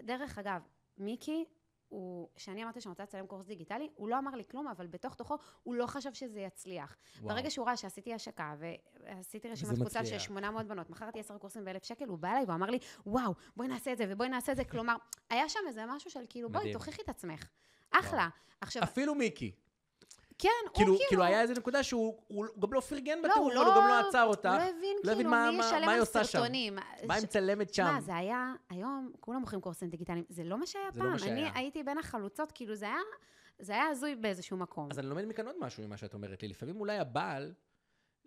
[0.00, 0.62] דרך אגב,
[0.98, 1.44] מיקי,
[1.88, 5.14] הוא, כשאני אמרתי שאני רוצה לצלם קורס דיגיטלי, הוא לא אמר לי כלום, אבל בתוך
[5.14, 6.96] תוכו הוא לא חשב שזה יצליח.
[7.20, 7.34] וואו.
[7.34, 10.22] ברגע שהוא ראה שעשיתי השקה, ועשיתי רשימת קבוצה של מצליח.
[10.22, 13.68] 800 בנות, מכרתי 10 קורסים ב-1,000 שקל, הוא בא אליי והוא אמר לי, וואו, בואי
[13.68, 14.64] נעשה את זה ובואי נעשה את זה.
[14.64, 14.96] כלומר,
[15.30, 16.72] היה שם איזה משהו של כאילו, בואי.
[16.72, 17.48] תוכיחי את עצמך.
[17.90, 18.28] אחלה.
[18.60, 19.52] עכשיו, אפילו מיקי.
[20.40, 23.62] כן, כאילו, הוא כאילו היה איזה נקודה שהוא הוא גם לא פרגן לא, בתיאור, הוא
[23.62, 24.48] אבל הוא גם לא עצר אותך.
[24.48, 26.04] הוא לא הבין לא כאילו מה- מי מה- ישלם מה על.
[26.04, 26.74] סרטונים.
[27.06, 27.82] מה היא מצלמת שם?
[27.84, 31.28] שמע, זה היה, היום כולם מוכרים קורסים דיגיטליים, זה לא מה שהיה זה לא פעם.
[31.28, 31.32] מה.
[31.32, 32.98] אני הייתי בין החלוצות, כאילו זה היה,
[33.58, 34.88] זה היה הזוי באיזשהו מקום.
[34.90, 36.48] אז אני לומד מכאן עוד משהו ממה שאת אומרת לי.
[36.48, 37.52] לפעמים אולי הבעל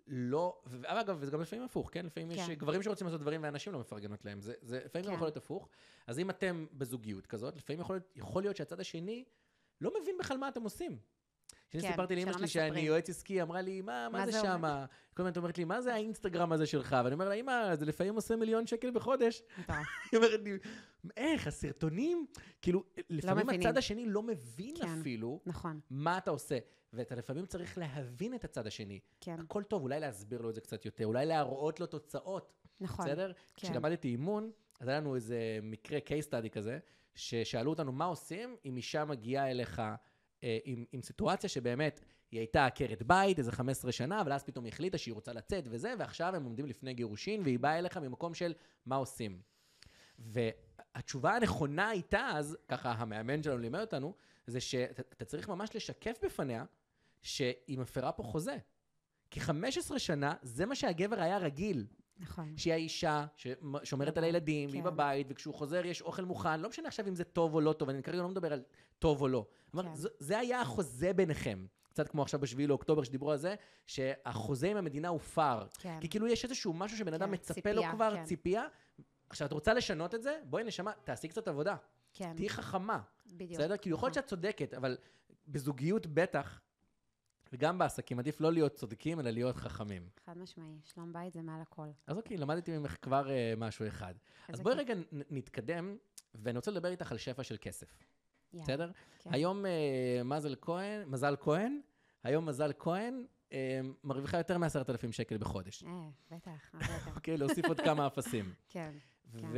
[0.06, 2.06] לא, ואגב, וזה גם לפעמים הפוך, כן?
[2.06, 2.54] לפעמים יש כן.
[2.54, 4.40] גברים שרוצים לעשות דברים ואנשים לא מפרגנות להם.
[4.40, 5.16] זה, זה לפעמים גם כן.
[5.16, 5.68] יכול להיות הפוך.
[6.06, 9.24] אז אם אתם בזוגיות כזאת, לפעמים יכול להיות, יכול להיות שהצד השני
[9.80, 10.98] לא מבין בכלל מה אתם עושים.
[11.74, 12.80] כשאני כן, סיפרתי לאמא שלי שאני.
[12.80, 14.86] יועץ עסקי, אמרה לי, מה, מה מה זה זה אומר?" שמה?
[15.14, 16.96] כל הזמן את אומרת לי, מה זה האינסטגרם הזה שלך?
[17.04, 19.42] ואני אומר לה, אמא, זה לפעמים עושה מיליון שקל בחודש.
[20.12, 20.58] היא אומרת לי,
[21.16, 22.26] איך, הסרטונים?
[22.62, 23.68] כאילו, לפעמים מבינים.
[23.68, 24.98] הצד השני לא מבין כן.
[25.00, 26.58] אפילו נכון, מה אתה עושה.
[26.92, 29.00] ואתה לפעמים צריך להבין את הצד השני.
[29.20, 33.06] כן, הכל טוב, אולי להסביר לו את זה קצת יותר, אולי להראות לו תוצאות, נכון.
[33.06, 33.32] בסדר?
[33.32, 33.68] כן.
[33.68, 36.78] כשלמדתי אימון, אז היה לנו איזה מקרה case study כזה,
[37.14, 39.82] ששאלו אותנו מה עושים אם אישה מגיעה אליך
[40.64, 44.72] עם, עם סיטואציה שבאמת היא הייתה עקרת בית איזה 15 שנה, אבל אז פתאום היא
[44.72, 48.54] החליטה שהיא רוצה לצאת וזה, ועכשיו הם עומדים לפני גירושין, והיא באה אליך ממקום של
[48.86, 49.40] מה עושים.
[50.18, 54.14] והתשובה הנכונה הייתה אז, ככה המאמן שלנו לימד אותנו,
[54.46, 56.64] זה שאתה אתה צריך ממש לשקף בפניה
[57.22, 58.56] שהיא מפרה פה חוזה.
[59.30, 61.86] כי 15 שנה, זה מה שהגבר היה רגיל.
[62.18, 62.56] נכון.
[62.56, 64.86] שהיא האישה ששומרת על הילדים, והיא כן.
[64.90, 67.88] בבית, וכשהוא חוזר יש אוכל מוכן, לא משנה עכשיו אם זה טוב או לא טוב,
[67.88, 68.62] אני כרגע לא מדבר על
[68.98, 69.46] טוב או לא.
[69.74, 69.94] אבל כן.
[69.94, 71.66] זה, זה היה החוזה ביניכם.
[71.88, 73.54] קצת כמו עכשיו בשביעי לאוקטובר שדיברו על זה,
[73.86, 75.66] שהחוזה עם המדינה הופר.
[75.78, 75.98] כן.
[76.00, 78.24] כי כאילו יש איזשהו משהו שבן אדם כן, מצפה לו ציפייה, כבר, כן.
[78.24, 78.64] ציפייה.
[79.28, 80.38] עכשיו, את רוצה לשנות את זה?
[80.44, 81.76] בואי נשמה, תעשי קצת עבודה.
[82.14, 83.00] כן, תהיי חכמה.
[83.26, 83.60] בדיוק.
[83.60, 83.76] בסדר?
[83.76, 84.22] כאילו, יכול להיות נכון.
[84.22, 84.96] שאת צודקת, אבל
[85.48, 86.60] בזוגיות בטח,
[87.54, 90.08] וגם בעסקים, עדיף לא להיות צודקים, אלא להיות חכמים.
[90.26, 91.86] חד משמעי, שלום בית זה מעל הכל.
[92.06, 94.14] אז אוקיי, למדתי ממך כבר אה, משהו אחד.
[94.48, 94.74] אז בואי.
[94.74, 94.94] רגע
[95.30, 95.96] נתקדם,
[96.34, 97.88] ואני רוצה לדבר איתך על שפע של כסף,
[98.52, 98.64] יאללה.
[98.64, 98.90] בסדר?
[99.18, 99.30] כן.
[99.32, 99.70] היום אה,
[100.24, 101.80] מזל כהן, מזל כהן,
[102.22, 105.84] היום מזל כהן אה, מרוויחה יותר מ-10,000 שקל בחודש.
[105.84, 107.10] אה, בטח, הרבה יותר.
[107.16, 108.54] אוקיי, להוסיף עוד כמה אפסים.
[108.68, 108.94] כן.
[109.38, 109.48] כן.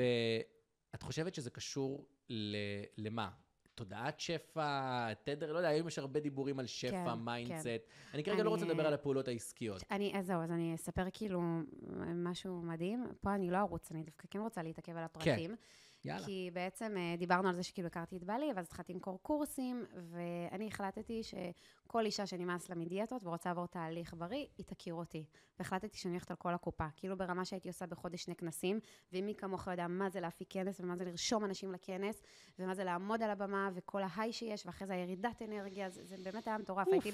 [0.93, 2.57] ואת חושבת שזה קשור ל-
[2.99, 3.31] למה?
[3.77, 4.69] תודעת שפע,
[5.23, 7.67] תדר, לא יודע, היום יש הרבה דיבורים על שפע, כן, mindset.
[8.15, 9.83] אני כרגע לא אני- רוצה לדבר על הפעולות העסקיות.
[9.91, 11.41] אני, אז זהו, אז אני אספר כאילו
[12.15, 13.07] משהו מדהים.
[13.21, 15.57] פה אני לא ארוץ, אני דווקא כן רוצה להתעכב על הפרטים.
[16.07, 16.27] יאללה.
[16.27, 20.67] כי בעצם אה, דיברנו על זה שכאילו הכרתי את בעלי, ואז התחלתי למכור קורסים, ואני
[20.67, 21.23] החלטתי
[21.87, 25.25] כל אישה שנמאס לה מדיאטות ורוצה לעבור תהליך בריא, היא תכיר אותי.
[25.59, 26.87] והחלטתי שאני הולכת על כל הקופה.
[26.97, 28.81] כאילו ברמה שהייתי עושה בחודש שני כנסים,
[29.13, 32.23] ומי כמוך יודע מה זה להפיק כנס, ומה זה לרשום אנשים לכנס,
[32.59, 36.47] ומה זה לעמוד על הבמה, וכל ההיי שיש, ואחרי זה הירידת אנרגיה, זה, זה באמת
[36.47, 36.89] היה מטורף.
[36.93, 37.11] הייתי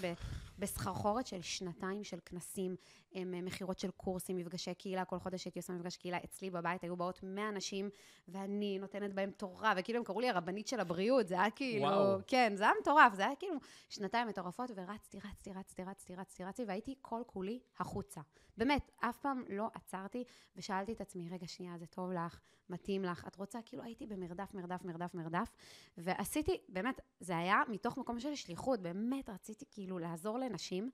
[0.59, 2.77] בסחרחורת של שנתיים של כנסים,
[3.15, 6.19] מכירות של קורסים, מפגשי קהילה, כל חודש הייתי עושה מפגש קהילה.
[6.25, 7.91] אצלי בבית היו באות 100 אנשים,
[8.29, 12.19] ואני נותנת בהם תורה, וכאילו הם קראו לי הרבנית של הבריאות, זה היה כאילו, וואו.
[12.27, 13.57] כן, זה היה מטורף, זה היה כאילו
[13.89, 18.21] שנתיים מטורפות, ורצתי, רצתי, רצתי, רצתי, רצתי, רצתי, והייתי כל כולי החוצה.
[18.57, 20.25] באמת, אף פעם לא עצרתי
[20.57, 23.59] ושאלתי את עצמי, רגע, שנייה, זה טוב לך, מתאים לך, את רוצה?
[23.65, 25.53] כאילו הייתי במרדף, מרדף, מרדף, מרדף,
[25.99, 30.91] ועשיתי, באמת, זה היה מתוך מקום של שליחות, באמת רציתי כאילו לעזור לנשים,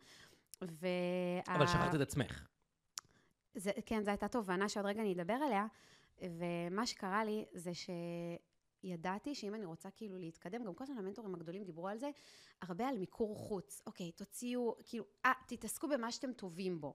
[0.62, 0.87] ו...
[1.48, 2.46] אבל שכחת את עצמך.
[3.55, 5.66] זה, כן, זו הייתה תובנה שעוד רגע אני אדבר עליה,
[6.22, 7.90] ומה שקרה לי זה ש...
[8.83, 12.11] ידעתי שאם אני רוצה כאילו להתקדם, גם כל הזמן המנטורים הגדולים דיברו על זה,
[12.62, 13.83] הרבה על מיקור חוץ.
[13.87, 16.94] אוקיי, תוציאו, כאילו, אה, תתעסקו במה שאתם טובים בו.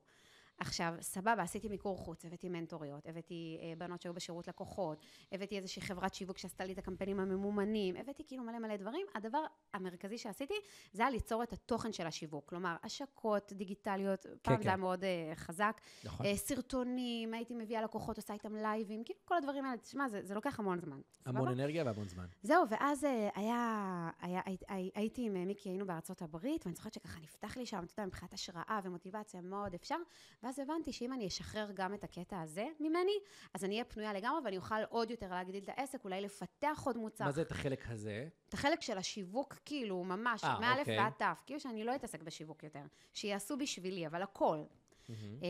[0.57, 4.97] עכשיו, סבבה, עשיתי מיקור חוץ, הבאתי מנטוריות, הבאתי אה, בנות שהיו בשירות לקוחות,
[5.31, 9.05] הבאתי איזושהי חברת שיווק שעשתה לי את הקמפיינים הממומנים, הבאתי כאילו מלא מלא דברים.
[9.15, 10.53] הדבר המרכזי שעשיתי,
[10.93, 12.49] זה היה ליצור את התוכן של השיווק.
[12.49, 14.63] כלומר, השקות דיגיטליות, כן, פעם כן.
[14.63, 15.81] זה היה מאוד אה, חזק.
[16.03, 16.25] נכון.
[16.25, 20.33] אה, סרטונים, הייתי מביאה לקוחות, עושה איתם לייבים, כאילו כל הדברים האלה, תשמע, זה, זה
[20.33, 21.01] לוקח המון זמן.
[21.25, 21.51] המון סבבה?
[21.51, 22.25] אנרגיה והמון זמן.
[22.43, 26.93] זהו, ואז אה, היה, היה, הי, הי, הייתי עם מיקי, היינו בארצות הברית, ואני זוכרת
[26.93, 29.95] שככה נפתח לי שם, אתה יודע, מבחינת השראה ומוטיבציה מאוד אפשר,
[30.43, 33.11] ואז הבנתי שאם אני אשחרר גם את הקטע הזה ממני,
[33.53, 36.97] אז אני אהיה פנויה לגמרי ואני אוכל עוד יותר להגדיל את העסק, אולי לפתח עוד
[36.97, 37.25] מוצר.
[37.25, 38.27] מה זה את החלק הזה?
[38.49, 40.99] את החלק של השיווק, כאילו, ממש, מאלף אוקיי.
[40.99, 41.43] ועד תף.
[41.45, 42.83] כאילו שאני לא אתעסק בשיווק יותר.
[43.13, 44.63] שיעשו בשבילי, אבל הכל.
[45.09, 45.45] Mm-hmm.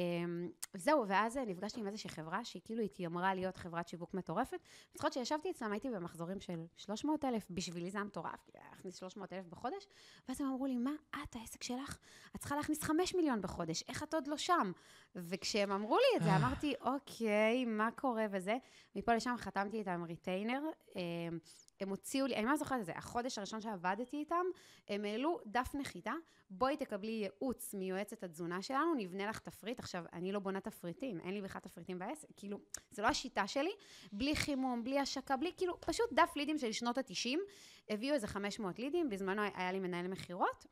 [0.74, 4.54] זהו, ואז נפגשתי עם איזושהי חברה שהיא כאילו התיימרה להיות חברת שיווק מטורפת.
[4.54, 9.34] אני זוכרת שישבתי אצלם, הייתי במחזורים של 300 אלף, בשבילי זה היה מטורף, להכניס 300
[9.34, 9.88] אלף בחודש,
[10.28, 10.92] ואז הם אמרו לי, מה
[11.24, 11.98] את, העסק שלך?
[12.36, 14.72] את צריכה להכניס 5 מיליון בחודש, איך את עוד לא שם?
[15.16, 18.58] וכשהם אמרו לי את זה, אמרתי, אוקיי, מה קורה וזה?
[18.96, 20.62] מפה לשם חתמתי איתם retainer.
[21.80, 24.46] הם הוציאו לי, אני ממש זוכרת את זה, החודש הראשון שעבדתי איתם,
[24.88, 26.14] הם העלו דף נחיתה,
[26.50, 29.80] בואי תקבלי ייעוץ מיועצת התזונה שלנו, נבנה לך תפריט.
[29.80, 32.60] עכשיו, אני לא בונה תפריטים, אין לי בכלל תפריטים בעסק, כאילו,
[32.92, 33.72] זה לא השיטה שלי,
[34.12, 37.38] בלי חימום, בלי השקה, בלי, כאילו, פשוט דף לידים של שנות ה-90,
[37.90, 40.66] הביאו איזה 500 לידים, בזמנו היה לי מנהל מכירות,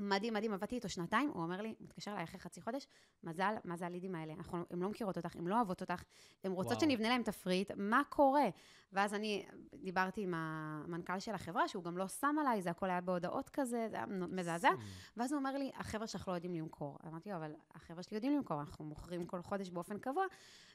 [0.00, 2.86] מדהים, מדהים, עבדתי איתו שנתיים, הוא אומר לי, מתקשר אליי אחרי חצי חודש,
[3.24, 4.32] מזל, מה זה הלידים האלה?
[4.32, 6.02] אנחנו, הן לא מכירות אותך, הן לא אוהבות אותך,
[6.44, 6.90] הן רוצות וואו.
[6.90, 8.48] שנבנה להם תפריט, מה קורה?
[8.92, 13.00] ואז אני דיברתי עם המנכ"ל של החברה, שהוא גם לא שם עליי, זה הכל היה
[13.00, 14.70] בהודעות כזה, זה היה מזעזע,
[15.16, 16.98] ואז הוא אומר לי, החבר'ה שלך לא יודעים למכור.
[17.06, 20.24] אמרתי לו, אבל החבר'ה שלי יודעים למכור, אנחנו מוכרים כל חודש באופן קבוע.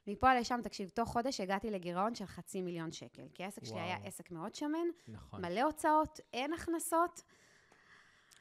[0.08, 3.72] מפה לשם, תקשיב, תוך חודש הגעתי לגירעון של חצי מיליון שקל, כי העסק וואו.
[3.74, 5.46] שלי היה עסק מאוד שמן, נכון.
[5.46, 7.22] מלא הוצאות, אין הכנסות.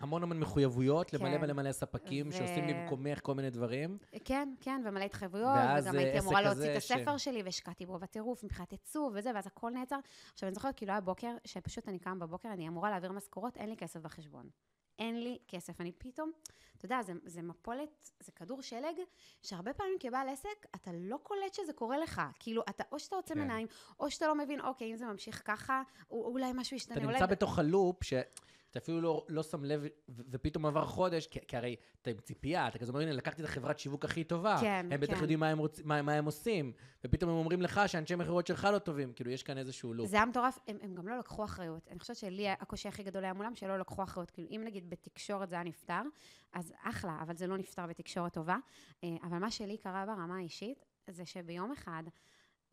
[0.00, 1.16] המון המון מחויבויות כן.
[1.16, 2.32] למלא מלא מלא ספקים ו...
[2.32, 3.98] שעושים במקומך כל מיני דברים.
[4.24, 7.24] כן, כן, ומלא התחייבויות, וגם הייתי אמורה להוציא את הספר ש...
[7.24, 9.98] שלי, והשקעתי בו בטירוף מבחינת עיצוב וזה, ואז הכל נעצר.
[10.32, 13.68] עכשיו, אני זוכרת, כאילו היה בוקר, שפשוט אני קמה בבוקר, אני אמורה להעביר משכורות, אין
[13.68, 14.48] לי כסף בחשבון.
[14.98, 15.80] אין לי כסף.
[15.80, 16.32] אני פתאום,
[16.76, 18.94] אתה יודע, זה, זה מפולת, זה כדור שלג,
[19.42, 22.22] שהרבה פעמים כבעל עסק, אתה לא קולט שזה קורה לך.
[22.38, 23.40] כאילו, אתה, או שאתה עוצם כן.
[23.40, 23.66] עיניים,
[24.00, 26.96] או שאתה לא מבין, אוקיי, אם זה ממשיך ככה, אולי משהו ישתנה.
[26.96, 28.14] אתה נמצא בתוך הלופ, ש...
[28.74, 29.84] אתה אפילו לא, לא שם לב,
[30.30, 33.48] ופתאום עבר חודש, כי, כי הרי אתה עם ציפייה, אתה כזה אומר, הנה, לקחתי את
[33.48, 35.20] החברת שיווק הכי טובה, כן, הם בטח כן.
[35.20, 36.72] יודעים מה הם, רוצ, מה, מה הם עושים,
[37.04, 40.08] ופתאום הם אומרים לך שאנשי מכירות שלך לא טובים, כאילו, יש כאן איזשהו לופ.
[40.08, 41.88] זה היה מטורף, הם, הם גם לא לקחו אחריות.
[41.90, 44.30] אני חושבת שלי הקושי הכי גדול היה מולם, שלא לקחו אחריות.
[44.30, 46.02] כאילו, אם נגיד בתקשורת זה היה נפתר,
[46.52, 48.56] אז אחלה, אבל זה לא נפתר בתקשורת טובה.
[49.04, 52.02] אה, אבל מה שלי קרה ברמה האישית, זה שביום אחד,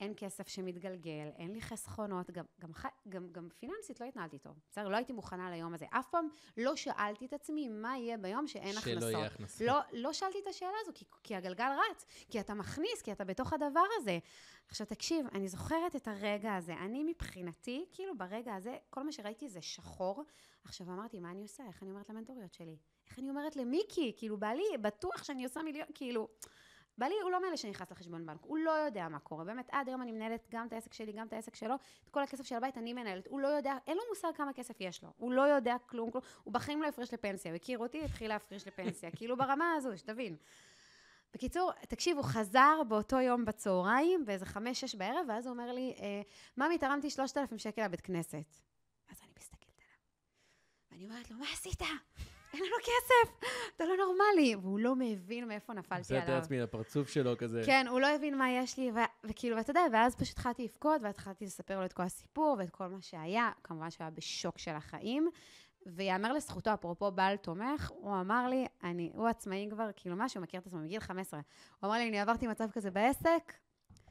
[0.02, 2.72] אין כסף שמתגלגל, אין לי חסכונות, גם, גם,
[3.10, 4.60] גם, גם פיננסית לא התנהלתי טוב.
[4.72, 5.86] בסדר, לא הייתי מוכנה ליום הזה.
[5.90, 9.02] אף פעם לא שאלתי את עצמי מה יהיה ביום שאין הכנסות.
[9.02, 9.68] שלא יהיה הכנסות.
[9.68, 13.26] לא, לא שאלתי את השאלה הזו, כי, כי הגלגל רץ, כי אתה מכניס, כי אתה
[13.26, 14.20] בתוך הדבר הזה.
[14.68, 16.74] עכשיו תקשיב, אני זוכרת את הרגע הזה.
[16.74, 20.24] אני מבחינתי, כאילו ברגע הזה, כל מה שראיתי זה שחור.
[20.64, 21.64] עכשיו אמרתי, מה אני עושה?
[21.68, 22.78] איך אני אומרת למנטוריות שלי?
[23.10, 24.14] איך אני אומרת למיקי?
[24.18, 26.28] כאילו, בעלי בטוח שאני עושה מיליון, כאילו...
[27.02, 29.44] בעלי הוא לא מאלה שנכנס לחשבון בנק, הוא לא יודע מה קורה.
[29.44, 32.24] באמת, עד היום אני מנהלת גם את העסק שלי, גם את העסק שלו, את כל
[32.24, 33.28] הכסף של הבית אני מנהלת.
[33.28, 35.10] הוא לא יודע, אין לו מושג כמה כסף יש לו.
[35.18, 36.24] הוא לא יודע כלום, כלום.
[36.44, 37.52] הוא בחיים לא הפריש לפנסיה.
[37.52, 39.12] הוא הכיר אותי, התחיל להפריש לפנסיה.
[39.18, 40.36] כאילו ברמה הזו, שתבין.
[41.34, 46.22] בקיצור, תקשיב, הוא חזר באותו יום בצהריים, באיזה חמש-שש בערב, ואז הוא אומר לי, אה,
[46.58, 48.56] ממי, תרמתי שלושת אלפים שקל לבית כנסת.
[49.10, 49.98] ואז אני מסתכלת עליו,
[50.92, 51.82] ואני אומרת לו, מה עשית?
[52.54, 54.56] אין לנו כסף, אתה לא נורמלי.
[54.56, 56.28] והוא לא מבין מאיפה נפלתי עליו.
[56.28, 57.62] זה את עצמי לפרצוף שלו כזה.
[57.66, 58.92] כן, הוא לא הבין מה יש לי,
[59.24, 62.88] וכאילו, ואתה יודע, ואז פשוט התחלתי לבכות, והתחלתי לספר לו את כל הסיפור ואת כל
[62.88, 63.52] מה שהיה.
[63.64, 65.30] כמובן שהוא היה בשוק של החיים.
[65.86, 70.60] ויאמר לזכותו, אפרופו בעל תומך, הוא אמר לי, אני, הוא עצמאי כבר, כאילו משהו, מכיר
[70.60, 71.40] את עצמו מגיל 15.
[71.80, 73.54] הוא אמר לי, אני עברתי מצב כזה בעסק,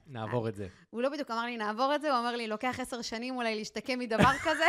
[0.06, 0.68] נעבור את זה.
[0.90, 3.54] הוא לא בדיוק אמר לי, נעבור את זה, הוא אמר לי, לוקח עשר שנים אולי
[3.54, 4.64] להשתקם מדבר כזה,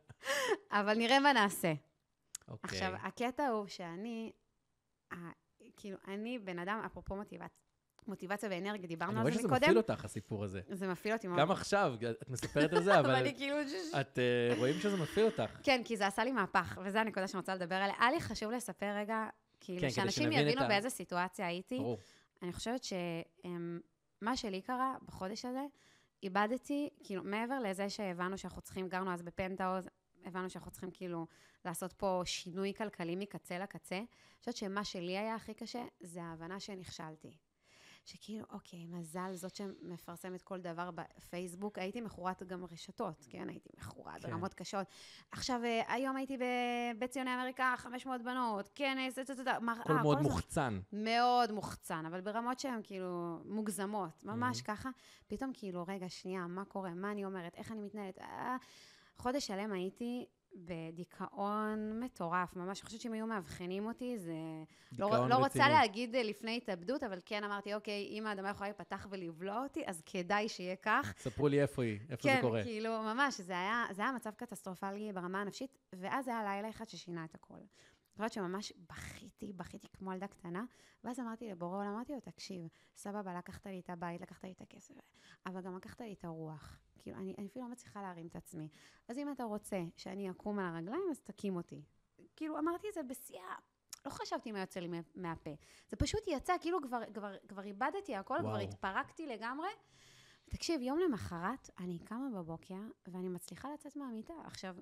[0.80, 1.72] אבל נראה מה נעשה.
[2.52, 2.78] אוקיי.
[2.78, 4.32] עכשיו, הקטע הוא שאני,
[5.12, 5.30] ה-
[5.76, 7.48] כאילו, אני בן אדם, אפרופו מוטיבציה,
[8.06, 9.62] מוטיבציה ואנרגיה, אני דיברנו רואה על זה שזה מקודם.
[9.62, 10.60] מפעיל אותך, הסיפור הזה.
[10.68, 11.40] זה מפעיל אותי מאוד.
[11.40, 13.56] גם עכשיו, את מספרת על זה, אבל אני כאילו...
[14.00, 15.58] את אה, רואים שזה מפעיל אותך.
[15.62, 17.94] כן, כי זה עשה לי מהפך, וזו הנקודה שאני רוצה לדבר עליה.
[18.00, 19.26] היה לי חשוב לספר רגע,
[19.60, 21.78] כאילו, כן, שאנשים יבינו באיזה סיטואציה הייתי.
[21.78, 21.98] ברור.
[22.42, 25.64] אני חושבת שמה שלי קרה בחודש הזה,
[26.22, 29.88] איבדתי, כאילו, מעבר לזה שהבנו שאנחנו צריכים, גרנו אז בפנטהאוז,
[30.24, 31.26] הבנו שאנחנו צריכים כאילו
[31.64, 33.96] לעשות פה שינוי כלכלי מקצה לקצה.
[33.96, 34.06] אני
[34.38, 37.36] חושבת שמה שלי היה הכי קשה, זה ההבנה שנכשלתי.
[38.04, 41.78] שכאילו, אוקיי, מזל זאת שמפרסמת כל דבר בפייסבוק.
[41.78, 43.48] הייתי מכורת גם רשתות, כן?
[43.48, 44.28] הייתי מכורה כן.
[44.28, 44.86] ברמות קשות.
[45.30, 50.18] עכשיו, אה, היום הייתי בבית ציוני אמריקה, 500 בנות, כנס, זה, זה, זה, הכל מאוד
[50.18, 50.22] זה.
[50.22, 50.80] מוחצן.
[50.92, 54.64] מאוד מוחצן, אבל ברמות שהן כאילו מוגזמות, ממש Mhm.
[54.64, 54.90] ככה.
[55.26, 56.90] פתאום כאילו, רגע, שנייה, מה קורה?
[56.90, 57.54] מה אני אומרת?
[57.54, 58.18] איך אני מתנהלת?
[58.18, 58.56] אה,
[59.22, 62.80] חודש שלם הייתי בדיכאון מטורף, ממש.
[62.80, 64.34] אני חושבת שאם היו מאבחנים אותי, זה...
[64.98, 65.68] לא, לא רוצה.
[65.68, 70.02] להגיד אה, לפני התאבדות, אבל כן אמרתי, אוקיי, אם האדמה יכולה להיפתח ולבלוע אותי, אז
[70.06, 71.14] כדאי שיהיה כך.
[71.18, 72.62] ספרו לי איפה היא, איפה כן, זה קורה.
[72.62, 77.24] כאילו, ממש, זה היה, זה היה מצב קטסטרופלי ברמה הנפשית, ואז היה לילה אחד ששינה
[77.24, 77.58] את הכל.
[78.16, 80.64] חושבת שממש בכיתי, בכיתי כמו ילדה קטנה,
[81.04, 84.60] ואז אמרתי לבורא עולם, אמרתי לו, תקשיב, סבבה, לקחת לי את הבית, לקחת לי את
[84.60, 84.94] הכסף,
[85.46, 86.78] אבל גם לקחת לי את הרוח.
[86.98, 88.68] כאילו, אני, אני אפילו לא מצליחה להרים את עצמי.
[89.08, 91.82] אז אם אתה רוצה שאני אקום על הרגליים, אז תקים אותי.
[92.36, 93.54] כאילו, אמרתי את זה בשיא ה...
[94.04, 95.50] לא חשבתי מה יוצא לי מה- מהפה.
[95.88, 98.60] זה פשוט יצא, כאילו כבר, כבר, כבר איבדתי הכל, כבר וואו.
[98.60, 99.68] התפרקתי לגמרי.
[100.50, 104.34] תקשיב, יום למחרת, אני קמה בבוקר, ואני מצליחה לצאת מהמיטה.
[104.44, 104.76] עכשיו,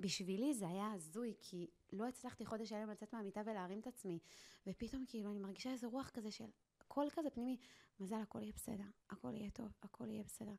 [0.00, 4.18] בשבילי זה היה הזוי, כי לא הצלחתי חודש שלם לצאת מהמיטה ולהרים את עצמי.
[4.66, 6.46] ופתאום כאילו אני מרגישה איזה רוח כזה של
[6.88, 7.56] קול כזה פנימי,
[8.00, 10.54] מזל, הכל יהיה בסדר, הכל יהיה טוב, הכל יהיה בסדר.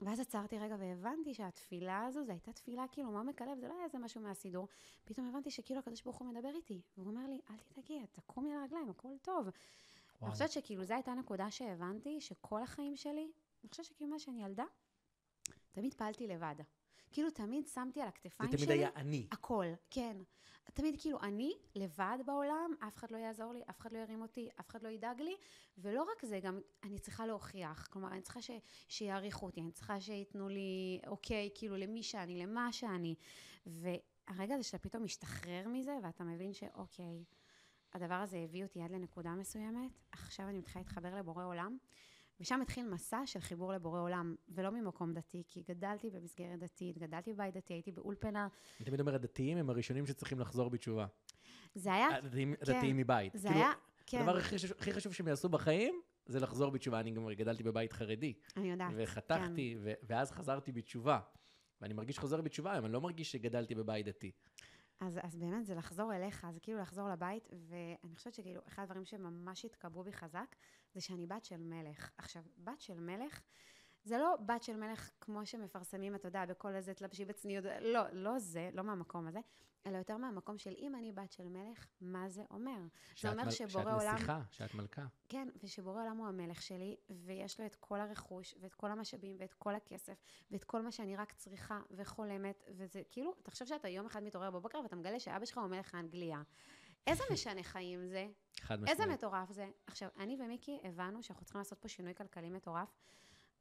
[0.00, 3.84] ואז עצרתי רגע והבנתי שהתפילה הזו, זו הייתה תפילה כאילו מעומק הלב, זה לא היה
[3.84, 4.68] איזה משהו מהסידור.
[5.04, 8.58] פתאום הבנתי שכאילו הקדוש ברוך הוא מדבר איתי, והוא אומר לי, אל תדאגי, תקומי על
[8.58, 9.48] הרגליים, הכל טוב.
[10.22, 14.44] אני חושבת שכאילו זו הייתה נקודה שהבנתי שכל החיים שלי, אני חושבת שכאילו מאז שאני
[14.44, 14.64] ילדה,
[15.72, 16.54] תמיד פעלתי לבד.
[17.10, 19.26] כאילו תמיד שמתי על זה הכתפיים תמיד שלי היה אני.
[19.32, 20.16] הכל, כן.
[20.74, 24.48] תמיד כאילו אני לבד בעולם, אף אחד לא יעזור לי, אף אחד לא ירים אותי,
[24.60, 25.36] אף אחד לא ידאג לי,
[25.78, 27.88] ולא רק זה, גם אני צריכה להוכיח.
[27.90, 28.50] כלומר, אני צריכה ש,
[28.88, 33.14] שיעריכו אותי, אני צריכה שייתנו לי אוקיי, כאילו למי שאני, למה שאני.
[33.66, 37.24] והרגע הזה שאתה פתאום משתחרר מזה, ואתה מבין שאוקיי,
[37.92, 41.78] הדבר הזה הביא אותי עד לנקודה מסוימת, עכשיו אני מתחילה להתחבר לבורא עולם.
[42.40, 47.32] ושם התחיל מסע של חיבור לבורא עולם, ולא ממקום דתי, כי גדלתי במסגרת דתית, גדלתי
[47.32, 48.48] בבית דתי, הייתי באולפנה.
[48.80, 51.06] אני תמיד אומר, הדתיים הם הראשונים שצריכים לחזור בתשובה.
[51.74, 52.72] זה היה, הדתיים כן.
[52.72, 53.32] הדתיים מבית.
[53.36, 53.72] זה כאילו, היה,
[54.06, 57.00] כן, הדבר הכי הכי חשוב שהם יעשו בחיים, זה לחזור בתשובה.
[57.00, 58.92] אני גם גדלתי בבית חרדי, אני יודעת.
[58.96, 61.20] וחתכתי, ו- ואז חזרתי בתשובה.
[61.80, 64.30] ואני מרגיש חוזר בתשובה היום, אני לא מרגיש שגדלתי בבית דתי.
[65.00, 69.04] אז, אז באמת זה לחזור אליך, זה כאילו לחזור לבית, ואני חושבת שכאילו אחד הדברים
[69.04, 70.56] שממש התקבעו בי חזק,
[70.94, 72.10] זה שאני בת של מלך.
[72.18, 73.40] עכשיו, בת של מלך,
[74.04, 78.38] זה לא בת של מלך כמו שמפרסמים, אתה יודע, בכל איזה תלבשי בצניעות, לא, לא
[78.38, 79.40] זה, לא מהמקום הזה,
[79.86, 82.78] אלא יותר מהמקום של אם אני בת של מלך, מה זה אומר?
[83.14, 85.06] שאת אומר מל- שבורא שאת עולם- נסיכה, שאת מלכה.
[85.28, 89.54] כן, ושבורא עולם הוא המלך שלי, ויש לו את כל הרכוש, ואת כל המשאבים, ואת
[89.54, 90.14] כל הכסף,
[90.50, 94.78] ואת כל מה שאני רק צריכה וחולמת, וזה כאילו, תחשוב שאתה יום אחד מתעורר בבוקר
[94.78, 96.42] ואתה מגלה שאבא שלך הוא מלך האנגליה.
[97.06, 98.26] איזה משנה חיים זה?
[98.60, 99.18] חד איזה משמעית.
[99.18, 99.68] מטורף זה?
[99.86, 102.88] עכשיו, אני ומיקי הבנו שאנחנו צריכים לעשות פה שינוי כלכלי מטורף.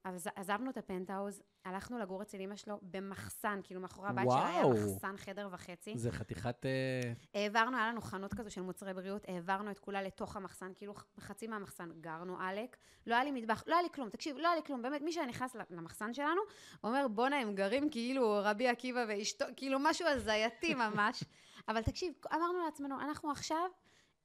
[0.04, 4.68] אז עזבנו את הפנטהאוז, הלכנו לגור אצל אמא שלו במחסן, כאילו מאחורי הבית שלה היה.
[4.68, 5.98] מחסן חדר וחצי.
[5.98, 6.66] זה חתיכת...
[6.66, 10.94] אה, העברנו, היה לנו חנות כזו של מוצרי בריאות, העברנו את כולה לתוך המחסן, כאילו
[11.20, 14.56] חצי מהמחסן גרנו עלק, לא היה לי מטבח, לא היה לי כלום, תקשיב, לא היה
[14.56, 16.42] לי כלום, באמת, מי שהיה נכנס למחסן שלנו,
[16.84, 21.24] אומר, בואנה, הם גרים כאילו רבי עקיבא ואשתו, כאילו משהו הזייתי ממש.
[21.70, 23.70] אבל תקשיב, אמרנו לעצמנו, אנחנו עכשיו,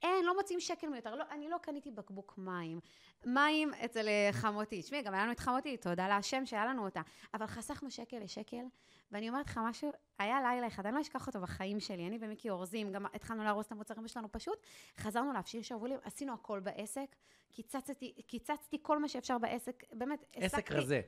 [0.03, 2.81] אין, לא מוצאים שקל מיותר, לא, אני לא קניתי בקבוק מים.
[3.25, 7.01] מים אצל אה, חמותי, תשמעי, גם היה לנו את חמותי, תודה להשם שהיה לנו אותה,
[7.35, 8.65] אבל חסכנו שקל לשקל,
[9.13, 12.51] ואני אומרת לך משהו, היה לילה אחד, אני לא אשכח אותו בחיים שלי, אני ומיקי
[12.51, 14.59] אורזים, גם התחלנו לארוז את המוצרים שלנו פשוט,
[14.99, 17.17] חזרנו להפשיר שרוולים, עשינו הכל בעסק,
[17.53, 21.01] קיצצתי, קיצצתי כל מה שאפשר בעסק, באמת, עסק הסקתי- רזה.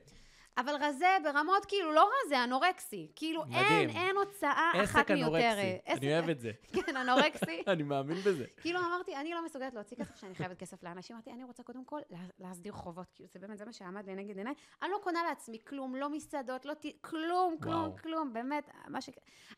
[0.57, 3.11] אבל רזה ברמות כאילו לא רזה, אנורקסי.
[3.15, 3.89] כאילו אין, מדהים.
[3.89, 5.45] אין הוצאה עסק אחת אנורקסי.
[5.45, 5.81] מיותרת.
[5.85, 6.51] עסק- אני אוהב את זה.
[6.85, 7.63] כן, אנורקסי.
[7.73, 8.45] אני מאמין בזה.
[8.61, 11.15] כאילו אמרתי, אני לא מסוגלת להוציא כסף שאני חייבת כסף לאנשים.
[11.15, 13.11] אמרתי, אני רוצה קודם כל לה- להסדיר חובות.
[13.15, 14.53] כאילו, זה באמת, זה מה שעמד לנגד עיניי.
[14.81, 16.85] אני לא קונה לעצמי כלום, לא מסעדות, לא ט...
[17.01, 17.97] כלום, כלום, וואו.
[18.03, 19.09] כלום, באמת, מה ש...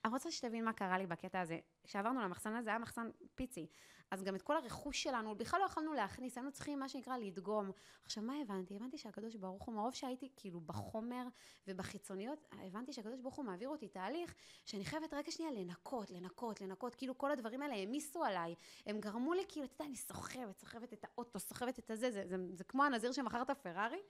[0.06, 1.58] אני רוצה שתבין מה קרה לי בקטע הזה.
[1.84, 3.68] כשעברנו למחסן הזה, היה מחסן פיצי.
[4.12, 7.72] אז גם את כל הרכוש שלנו, בכלל לא יכולנו להכניס, היינו צריכים, מה שנקרא, לדגום.
[8.06, 8.76] עכשיו, מה הבנתי?
[8.76, 11.24] הבנתי שהקדוש ברוך הוא, מרוב שהייתי כאילו בחומר
[11.68, 16.96] ובחיצוניות, הבנתי שהקדוש ברוך הוא מעביר אותי תהליך שאני חייבת רגע שנייה לנקות, לנקות, לנקות,
[16.96, 18.56] כאילו כל הדברים האלה העמיסו עליי.
[18.86, 22.24] הם גרמו לי, כאילו, אתה יודע, אני סוחבת, סוחבת את האוטו, סוחבת את הזה, זה,
[22.28, 24.02] זה, זה כמו הנזיר שמכר את הפרארי.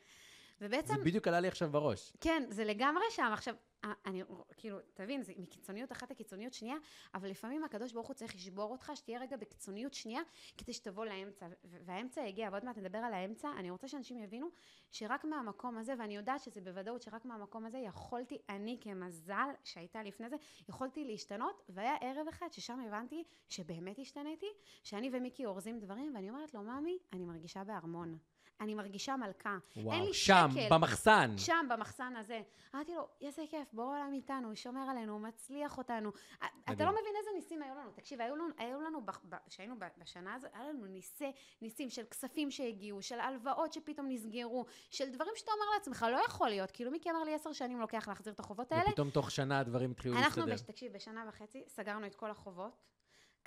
[0.62, 2.14] ובעצם, זה בדיוק עלה לי עכשיו בראש.
[2.22, 3.30] כן, זה לגמרי שם.
[3.34, 4.24] עכשיו, אני,
[4.58, 6.76] כאילו, תבין, זה מקיצוניות אחת לקיצוניות שנייה,
[7.14, 10.22] אבל לפעמים הקדוש ברוך הוא צריך לשבור אותך, שתהיה רגע בקיצוניות שנייה,
[10.58, 11.48] כדי שתבוא לאמצע.
[11.64, 13.52] והאמצע יגיע, ועוד מעט נדבר על האמצע.
[13.58, 14.48] אני רוצה שאנשים יבינו
[14.92, 20.30] שרק מהמקום הזה, ואני יודעת שזה בוודאות שרק מהמקום הזה, יכולתי, אני כמזל שהייתה לפני
[20.30, 20.36] זה,
[20.70, 24.50] יכולתי להשתנות, והיה ערב אחד ששם הבנתי שבאמת השתניתי,
[24.84, 28.18] שאני ומיקי אורזים דברים, ואני אומרת לו, ממי, אני מרגישה בארמון.
[28.62, 29.58] אני מרגישה מלכה.
[29.76, 30.68] אין וואו, לי שם, שקל.
[30.72, 31.38] במחסן.
[31.38, 32.42] שם, במחסן הזה.
[32.76, 36.10] אמרתי לו, איזה כיף, בורא עולם איתנו, הוא שומר עלינו, הוא מצליח אותנו.
[36.10, 36.90] אתה מדהים.
[36.90, 37.92] לא מבין איזה ניסים היו לנו.
[37.92, 39.02] תקשיב, היו לנו, היו לנו
[39.50, 45.10] כשהיינו בשנה הזאת, היה לנו ניסי, ניסים של כספים שהגיעו, של הלוואות שפתאום נסגרו, של
[45.10, 46.72] דברים שאתה אומר לעצמך, לא יכול להיות.
[46.72, 48.90] כאילו, מיקי אמר לי עשר שנים לוקח להחזיר את החובות האלה.
[48.90, 50.54] ופתאום תוך שנה הדברים התחילו אנחנו, להסתדר.
[50.54, 52.99] בש, תקשיב, בשנה וחצי סגרנו את כל החובות.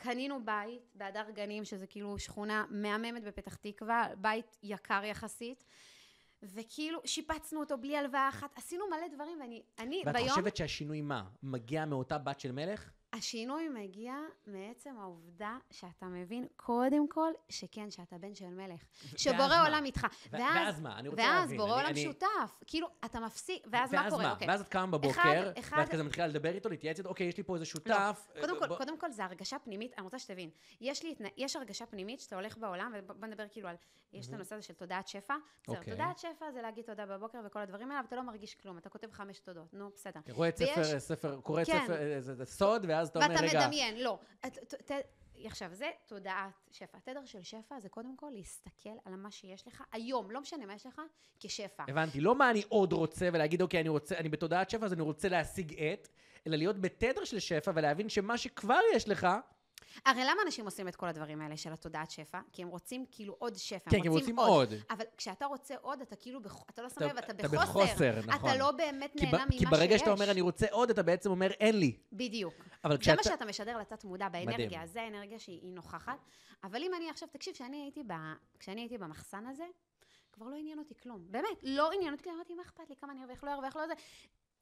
[0.02, 5.64] קנינו בית בהדר גנים, שזה כאילו שכונה מהממת בפתח תקווה, בית יקר יחסית.
[6.42, 10.28] וכאילו שיפצנו אותו בלי הלוואה אחת, עשינו מלא דברים, ואני אני ואת ביום...
[10.28, 11.24] חושבת שהשינוי מה?
[11.42, 12.90] מגיע מאותה בת של מלך?
[13.12, 14.14] השינוי מגיע
[14.46, 18.81] מעצם העובדה שאתה מבין, קודם כל, שכן, שאתה בן של מלך.
[19.05, 19.62] ואז שבורא מה?
[19.66, 20.07] עולם איתך.
[20.33, 20.98] ו- ואז מה?
[20.98, 21.57] אני רוצה ואז להבין.
[21.57, 22.59] בורא אני- עולם אני- שותף.
[22.66, 24.33] כאילו, אתה מפסיק, ואז מה קורה?
[24.33, 24.48] אוקיי.
[24.48, 27.37] ואז את קמה בבוקר, אחד- אחד- ואת כזה מתחילה לדבר איתו, להתייעץ איתו, אוקיי, יש
[27.37, 28.29] לי פה איזה לא, שותף.
[28.40, 30.51] קודם אה, כל, בוא- קודם כל זה הרגשה פנימית, אני רוצה שתבין.
[30.81, 33.77] יש לי, יש הרגשה פנימית שאתה הולך בעולם, ובוא נדבר כאילו על,
[34.12, 35.35] יש את הנושא הזה של תודעת שפע.
[35.62, 35.92] בסדר, אוקיי.
[35.92, 38.88] תודעת שפע זה להגיד תודה בבוקר וכל הדברים האלה, אבל אתה לא מרגיש כלום, אתה
[38.88, 40.20] כותב חמש תודות, נו, בסדר.
[40.38, 41.81] ויש- ספר, ספר, קורא כן.
[41.85, 44.18] ספר, אה, זה- זה סוד, ואז אתה אומר, ואתה רגע, מדמיין, לא.
[45.44, 46.98] עכשיו, זה תודעת שפע.
[46.98, 50.74] התדר של שפע זה קודם כל להסתכל על מה שיש לך היום, לא משנה מה
[50.74, 51.00] יש לך,
[51.40, 51.84] כשפע.
[51.88, 55.02] הבנתי, לא מה אני עוד רוצה, ולהגיד, אוקיי, אני רוצה, אני בתודעת שפע, אז אני
[55.02, 56.08] רוצה להשיג את,
[56.46, 59.26] אלא להיות בתדר של שפע, ולהבין שמה שכבר יש לך,
[60.07, 62.40] הרי למה אנשים עושים את כל הדברים האלה של התודעת שפע?
[62.52, 64.74] כי הם רוצים כאילו עוד שפע, כן, הם רוצים עוד.
[64.90, 66.62] אבל כשאתה רוצה עוד, אתה כאילו, בח...
[66.70, 67.81] אתה לא שם אתה- לב, אתה אתה בחוסר.
[67.85, 68.50] בחוסר, נכון.
[68.50, 70.00] אתה לא באמת נהנה ב, ממה כי ברגע שיש.
[70.00, 71.96] שאתה אומר, אני רוצה עוד, אתה בעצם אומר, אין לי.
[72.12, 72.55] בדיוק.
[72.85, 73.16] אבל זה כשאתה...
[73.16, 74.87] מה שאתה משדר לתת מודע באנרגיה, מדהים.
[74.87, 76.18] זה האנרגיה שהיא נוכחת.
[76.64, 78.12] אבל אם אני עכשיו, תקשיב, כשאני הייתי, ב...
[78.59, 79.64] כשאני הייתי במחסן הזה,
[80.33, 81.26] כבר לא עניין אותי כלום.
[81.31, 83.92] באמת, לא עניין אותי, אמרתי, מה אכפת לי, כמה אני ארוויח, לא ארוויח, לא זה.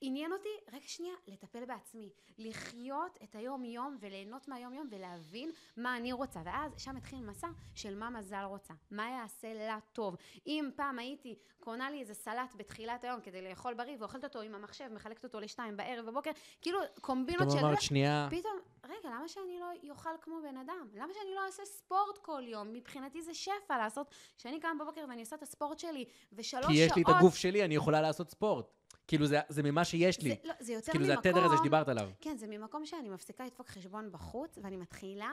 [0.01, 2.11] עניין אותי, רגע שנייה, לטפל בעצמי.
[2.39, 6.41] לחיות את היום-יום וליהנות מהיום-יום ולהבין מה אני רוצה.
[6.45, 8.75] ואז שם התחיל מסע של מה מזל רוצה.
[8.91, 10.17] מה יעשה לה טוב.
[10.47, 14.55] אם פעם הייתי קונה לי איזה סלט בתחילת היום כדי לאכול בריא ואוכלת אותו עם
[14.55, 16.31] המחשב, מחלקת אותו לשתיים בערב בבוקר,
[16.63, 17.67] כאילו קומבינות פתאום של...
[17.67, 20.89] אמרת, שנייה, פתאום, רגע, למה שאני לא אוכל כמו בן אדם?
[20.95, 22.73] למה שאני לא אעשה ספורט כל יום?
[22.73, 26.91] מבחינתי זה שפע לעשות, שאני קמה בבוקר ואני עושה את הספורט שלי, ושלוש כי שעות...
[26.91, 28.80] יש לי את הגוף שלי, אני יכולה לעשות ספורט.
[29.11, 30.29] כאילו, זה, זה ממה שיש לי.
[30.31, 31.31] זה, לא, זה יותר כאילו, זה ממקום...
[31.31, 32.11] התדר הזה שדיברת עליו.
[32.20, 35.33] כן, זה ממקום שאני מפסיקה לדפוק חשבון בחוץ, ואני מתחילה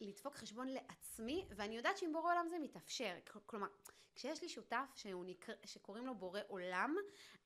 [0.00, 3.14] לדפוק חשבון לעצמי, ואני יודעת שעם בורא עולם זה מתאפשר.
[3.32, 3.66] כל- כלומר,
[4.14, 4.94] כשיש לי שותף
[5.24, 6.96] נקרא, שקוראים לו בורא עולם,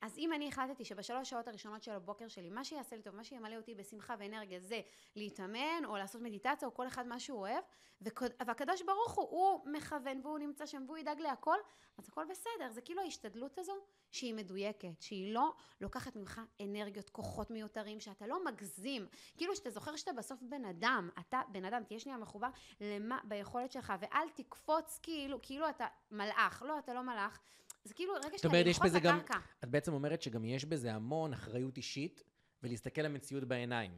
[0.01, 3.23] אז אם אני החלטתי שבשלוש שעות הראשונות של הבוקר שלי, מה שיעשה לי טוב, מה
[3.23, 4.81] שימלא אותי בשמחה ואנרגיה זה
[5.15, 7.63] להתאמן, או לעשות מדיטציה, או כל אחד מה שהוא אוהב,
[8.01, 11.57] וכוד- והקדוש ברוך הוא, הוא מכוון והוא נמצא שם והוא ידאג להכל,
[11.97, 12.69] אז הכל בסדר.
[12.71, 13.73] זה כאילו ההשתדלות הזו
[14.11, 19.07] שהיא מדויקת, שהיא לא לוקחת ממך אנרגיות, כוחות מיותרים, שאתה לא מגזים.
[19.37, 22.49] כאילו שאתה זוכר שאתה בסוף בן אדם, אתה בן אדם, תהיה שנייה מחובר
[22.81, 26.56] למה ביכולת שלך, ואל תקפוץ כאילו, כאילו אתה מלאך.
[26.65, 27.39] לא, אתה לא מלאך.
[27.83, 29.39] זה כאילו רגע שאתה ללחוץ גם- לקרקע.
[29.63, 32.23] את בעצם אומרת שגם יש בזה המון אחריות אישית,
[32.63, 33.91] ולהסתכל למציאות בעיניים.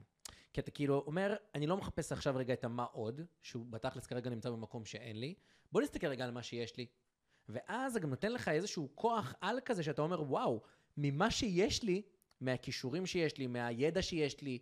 [0.53, 4.29] כי אתה כאילו אומר, אני לא מחפש עכשיו רגע את המה עוד, שהוא בתכלס כרגע
[4.29, 5.35] נמצא במקום שאין לי,
[5.71, 6.85] בוא נסתכל רגע על מה שיש לי.
[7.49, 10.61] ואז זה גם נותן לך איזשהו כוח על כזה, שאתה אומר, וואו,
[10.97, 12.01] ממה שיש לי,
[12.41, 14.59] מהכישורים שיש לי, מהידע שיש לי,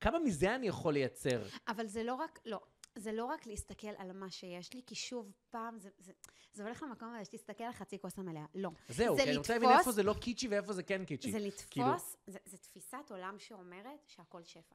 [0.00, 1.42] כמה מזה אני יכול לייצר?
[1.68, 2.60] אבל זה לא רק, לא.
[2.96, 6.12] זה לא רק להסתכל על מה שיש לי, כי שוב, פעם, זה, זה,
[6.52, 8.44] זה הולך למקום הזה שתסתכל על חצי כוס המלאה.
[8.54, 8.70] לא.
[8.88, 11.30] זהו, זה כי אני רוצה להבין לתפוס- איפה זה לא קיצ'י ואיפה זה כן קיצ'י.
[11.32, 11.86] זה לתפוס, כאילו-
[12.26, 14.74] זה, זה תפיסת עולם שאומרת שהכל שפע.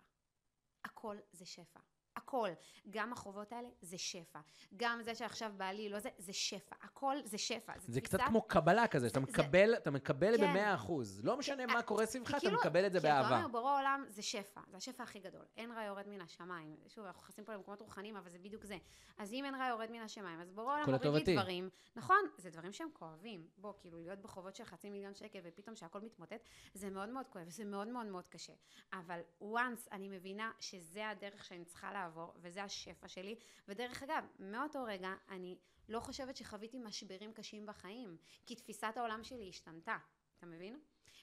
[0.86, 1.80] הכל זה שפע.
[2.16, 2.50] הכל.
[2.90, 4.40] גם החובות האלה זה שפע.
[4.78, 6.76] גם זה שעכשיו בעלי לא זה, זה שפע.
[6.82, 7.74] הכל זה שפע.
[7.78, 10.44] זה קצת כמו קבלה כזה, שאתה זה- מקבל, אתה מקבל כן.
[10.52, 11.22] במאה אחוז.
[11.26, 13.38] לא משנה מה קורה סביבך, אתה כאילו- מקבל את זה אתה באהבה.
[13.38, 15.46] אומר, בורא עולם זה שפע, זה השפע הכי גדול.
[15.58, 16.76] אין רע יורד מן השמיים.
[16.88, 18.78] שוב, אנחנו נכנסים פה למקומות רוחניים, אבל זה בדיוק זה.
[19.18, 21.36] אז אם אין רע יורד מן השמיים, אז בורא עולם מוריד לי.
[21.36, 21.70] דברים.
[21.96, 23.48] נכון, זה דברים שהם כואבים.
[23.58, 26.42] בוא, כאילו, להיות בחובות של חצי מיליון שקל ופתאום שהכל מתמוטט,
[26.74, 28.54] זה מאוד מאוד כואב, זה מאוד מאוד מאוד קשה.
[28.94, 32.05] אבל once אני מבינה שזה הדרך שאני צריכה לעבור,
[32.36, 33.36] וזה השפע שלי,
[33.68, 35.58] ודרך אגב, מאותו רגע אני
[35.90, 39.98] לא חושבת שחוויתי משברים קשים בחיים, כי תפיסת העולם שלי השתנתה.
[40.38, 40.80] אתה מבין?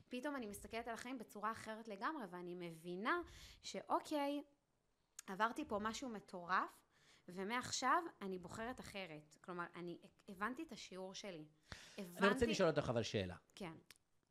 [0.08, 3.20] פתאום אני מסתכלת על החיים בצורה אחרת לגמרי, ואני מבינה
[3.62, 4.42] שאוקיי,
[5.26, 6.82] עברתי פה משהו מטורף,
[7.28, 9.36] ומעכשיו אני בוחרת אחרת.
[9.40, 11.44] כלומר, אני הבנתי את השיעור שלי.
[11.98, 12.18] הבנתי...
[12.18, 13.36] אני רוצה לשאול אותך אבל שאלה.
[13.54, 13.72] כן,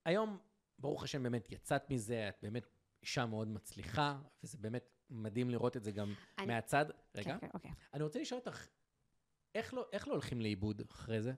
[0.05, 0.37] היום,
[0.79, 2.65] ברוך השם, באמת יצאת מזה, את באמת
[3.01, 6.85] אישה מאוד מצליחה, וזה באמת מדהים לראות את זה גם אני- מהצד.
[7.15, 7.71] רגע, כן, כן, אוקיי.
[7.93, 8.67] אני רוצה לשאול אותך,
[9.55, 11.33] איך לא, איך לא הולכים לאיבוד אחרי זה?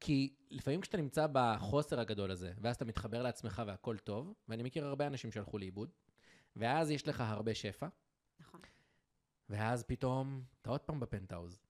[0.00, 4.86] כי לפעמים כשאתה נמצא בחוסר הגדול הזה, ואז אתה מתחבר לעצמך והכל טוב, ואני מכיר
[4.86, 5.90] הרבה אנשים שהלכו לאיבוד,
[6.56, 7.88] ואז יש לך הרבה שפע,
[8.40, 8.60] נכון.
[9.48, 11.60] ואז פתאום אתה עוד פעם בפנטהאוז,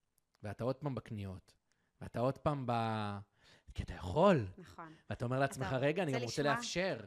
[0.42, 1.54] ואתה עוד פעם בקניות,
[2.00, 2.72] ואתה עוד פעם ב...
[3.74, 4.94] כי אתה יכול, נכון.
[5.10, 6.54] ואתה אומר לעצמך, רגע, אני גם רוצה לשמוע?
[6.54, 7.00] לאפשר.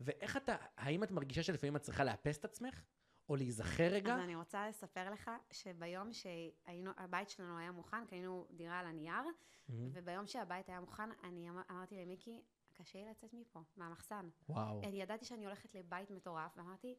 [0.00, 2.82] ואיך אתה, האם את מרגישה שלפעמים את צריכה לאפס את עצמך?
[3.28, 4.14] או להיזכר רגע?
[4.14, 9.24] אז אני רוצה לספר לך שביום שהבית שלנו היה מוכן, קנינו דירה על הנייר,
[9.68, 9.90] מהמם.
[9.92, 12.42] וביום שהבית היה מוכן, אני אמר, אמרתי למיקי,
[12.74, 14.28] קשה לי לצאת מפה, מהמחסן.
[14.48, 14.80] וואו.
[14.84, 16.94] אני ידעתי שאני הולכת לבית מטורף, ואמרתי,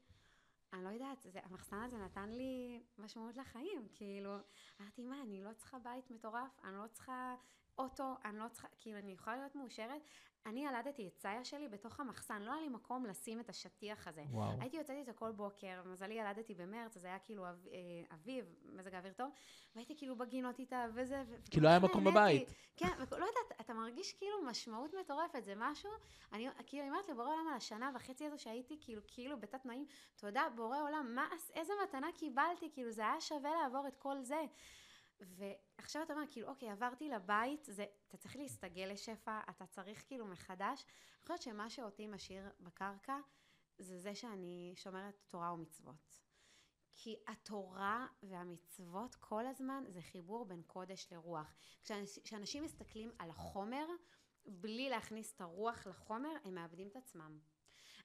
[0.74, 4.38] אני לא יודעת, זה, המחסן הזה נתן לי משמעות לחיים, כאילו,
[4.82, 7.36] אמרתי, מה, אני לא צריכה בית מטורף, אני לא צריכה
[7.84, 10.02] אוטו, אני לא צריכה, כאילו, אני יכולה להיות מאושרת.
[10.46, 14.24] אני ילדתי את סאיה שלי בתוך המחסן, לא היה לי מקום לשים את השטיח הזה.
[14.30, 14.52] וואו.
[14.60, 18.96] הייתי יוצאת איתו כל בוקר, מזלי ילדתי במרץ, אז היה כאילו אב, אה, אביב, מזג
[18.96, 19.30] האוויר טוב,
[19.76, 22.04] והייתי כאילו בגינות איתה וזה, ו- כי לא היה מקום.
[22.04, 22.50] בבית.
[22.78, 25.90] כן, ולא יודעת, אתה מרגיש כאילו משמעות מטורפת, זה משהו,
[26.34, 30.44] אני כאילו אומרת לבורא עולם על השנה וחצי הזו שהייתי כאילו, כאילו בתת תנאים, תודה
[30.56, 34.42] בורא עולם, מה, איזה מתנה קיבלתי, כאילו זה היה שווה לעבור את כל זה.
[35.22, 40.26] ועכשיו אתה אומר, כאילו, אוקיי, עברתי לבית, זה, אתה צריך להסתגל לשפע, אתה צריך כאילו
[40.28, 40.86] מחדש.
[40.86, 43.18] אני חושבת שמה שאותי משאיר בקרקע,
[43.78, 46.22] זה זה שאני שומרת תורה ומצוות.
[46.94, 51.56] כי התורה והמצוות כל הזמן זה חיבור בין קודש לרוח.
[51.84, 53.86] כשאנש- כשאנשים מסתכלים על החומר,
[54.46, 57.40] בלי להכניס את הרוח לחומר, הם מאבדים את עצמם.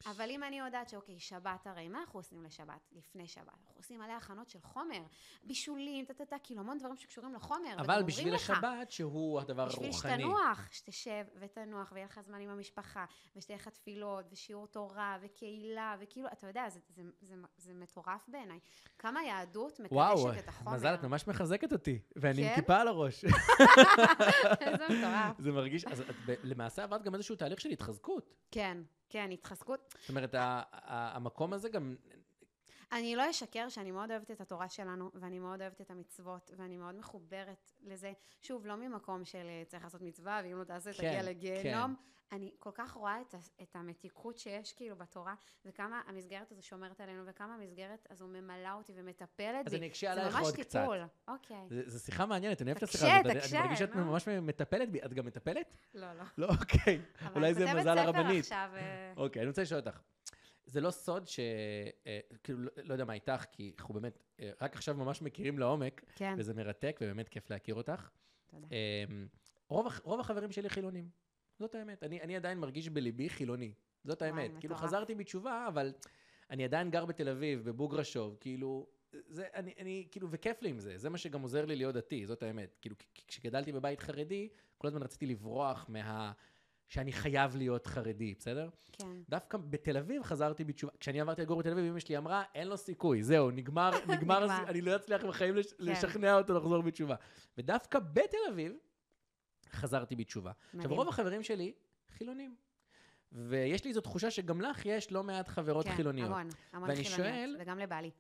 [0.07, 2.89] אבל אם אני יודעת שאוקיי, שבת הרי, מה אנחנו עושים לשבת?
[2.93, 3.49] לפני שבת.
[3.49, 5.03] אנחנו עושים מלא הכנות של חומר,
[5.45, 7.77] בישולים, טה-טה-טה, כאילו המון דברים שקשורים לחומר.
[7.79, 10.13] אבל בשביל לך, השבת, שהוא הדבר בשביל הרוחני.
[10.13, 13.05] שתנוח, שתשב ותנוח, ויהיה לך זמן עם המשפחה,
[13.37, 18.59] ושתהיה לך תפילות, ושיעור תורה, וקהילה, וכאילו, אתה יודע, זה, זה, זה, זה מטורף בעיניי.
[18.99, 20.75] כמה יהדות וואו, מקדשת את החומר.
[20.75, 22.55] מזל, את ממש מחזקת אותי, ואני עם כן?
[22.55, 23.25] כיפה על הראש.
[24.61, 25.39] איזה מטורף.
[25.39, 28.35] זה מרגיש, אז את למעשה עברת גם איזשהו תהליך של התחזקות.
[28.51, 28.79] כן,
[29.09, 29.95] כן, התחזקות.
[30.01, 30.35] זאת אומרת,
[30.87, 31.97] המקום הזה גם,
[32.93, 36.77] אני לא אשקר שאני מאוד אוהבת את התורה שלנו, ואני מאוד אוהבת את המצוות, ואני
[36.77, 38.13] מאוד מחוברת לזה.
[38.43, 41.95] שוב, לא ממקום של אה, צריך לעשות מצווה, ואם לא תעשה, כן, תגיע לגיהנום.
[42.33, 45.35] אני כל כך רואה את, את המתיקות שיש כאילו בתורה,
[45.65, 49.79] וכמה המסגרת הזו שומרת עלינו, וכמה המסגרת הזו ממלאה אותי ומטפלת אז בי.
[49.79, 50.85] אני אקשה עלייך עוד קצת.
[51.29, 51.57] אוקיי.
[51.71, 53.27] זה- זו שיחה מעניינת, אני אוהב את השיחה הזאת.
[53.27, 53.95] אני- תקשה, אני מרגיש שאת.
[53.95, 55.03] ממש מטפלת בי.
[55.05, 55.77] את גם מטפלת?
[55.95, 56.25] לא, לא.
[56.39, 57.01] לא, אוקיי.
[57.23, 58.41] אבל אולי אני זה כותבת מזל ספר הרבנית.
[58.45, 60.01] עכשיו, אה, אוקיי, אני רוצה לשאול אותך.
[60.67, 61.41] זה לא סוד ש...
[62.07, 65.59] אה, כאילו, לא- לא יודע מה איתך, כי אנחנו באמת אה, רק עכשיו ממש מכירים
[65.59, 68.11] לעומק, כן, וזה מרתק, ובאמת כיף להכיר אותך.
[68.47, 68.67] תודה.
[68.71, 69.27] אמ,
[69.69, 71.09] רוב, רוב החברים שלי חילונים.
[71.59, 72.03] זאת האמת.
[72.03, 73.73] אני, אני עדיין מרגיש בליבי חילוני.
[74.05, 74.51] זאת וואי, האמת.
[74.61, 74.89] כאילו, מטורף.
[74.89, 75.93] חזרתי בתשובה, אבל
[76.51, 78.87] אני עדיין גר בתל אביב, בבוגרשוב, כאילו...
[79.29, 82.27] זה, אני, אני, כאילו, וכיף לי עם זה, זה מה שגם עוזר לי להיות דתי,
[82.27, 82.77] זאת האמת.
[82.81, 84.49] כאילו, כשגדלתי בבית חרדי,
[84.79, 86.33] כל הזמן רציתי לברוח מה...
[86.89, 88.69] שאני חייב להיות חרדי, בסדר?
[88.93, 89.07] כן.
[89.29, 90.93] דווקא בתל אביב חזרתי בתשובה.
[91.01, 94.65] כשאני עברתי לגור בתל אביב, אמא שלי אמרה, אין לו סיכוי, זהו, נגמר, נגמר, נגמר.
[94.69, 97.15] אני לא אצליח בחיים לש, לשכנע אותו לחזור בתשובה.
[97.59, 98.73] ודווקא בתל אביב
[99.73, 100.51] חזרתי בתשובה.
[100.67, 100.99] עכשיו, מדהים.
[100.99, 101.73] רוב החברים שלי
[102.11, 102.57] חילונים.
[103.33, 106.31] ויש לי איזו תחושה שגם לך יש לא מעט חברות כן, חילוניות.
[106.31, 107.35] המון, המון ואני חילוניות.
[107.37, 108.11] שואל- וגם לבעלי.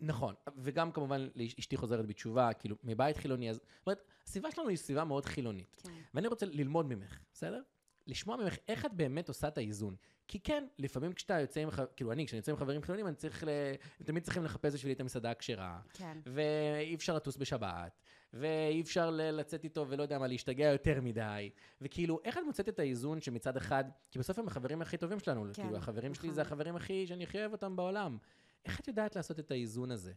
[0.00, 3.56] נכון, וגם כמובן אשתי חוזרת בתשובה, כאילו, מבית חילוני, אז...
[3.56, 5.80] זאת אומרת, הסביבה שלנו היא סביבה מאוד חילונית.
[5.82, 5.92] כן.
[6.14, 7.62] ואני רוצה ללמוד ממך, בסדר?
[8.06, 9.96] לשמוע ממך איך את באמת עושה את האיזון.
[10.28, 13.44] כי כן, לפעמים כשאתה יוצא עם, כאילו אני, כשאני יוצא עם חברים חילונים, אני צריך
[13.44, 13.48] ל...
[14.00, 16.18] הם תמיד צריכים לחפש בשבילי את המסעדה הכשרה, כן.
[16.26, 18.00] ואי אפשר לטוס בשבת,
[18.32, 21.50] ואי אפשר לצאת איתו ולא יודע מה, להשתגע יותר מדי.
[21.80, 25.44] וכאילו, איך את מוצאת את האיזון שמצד אחד, כי בסוף הם החברים הכי טובים שלנו,
[25.54, 26.34] כן, כאילו, החברים שלי נכון.
[26.34, 28.18] זה החברים הכי, שאני הכי אוהב אותם בעולם.
[28.64, 30.12] איך את יודעת לעשות את האיזון הזה?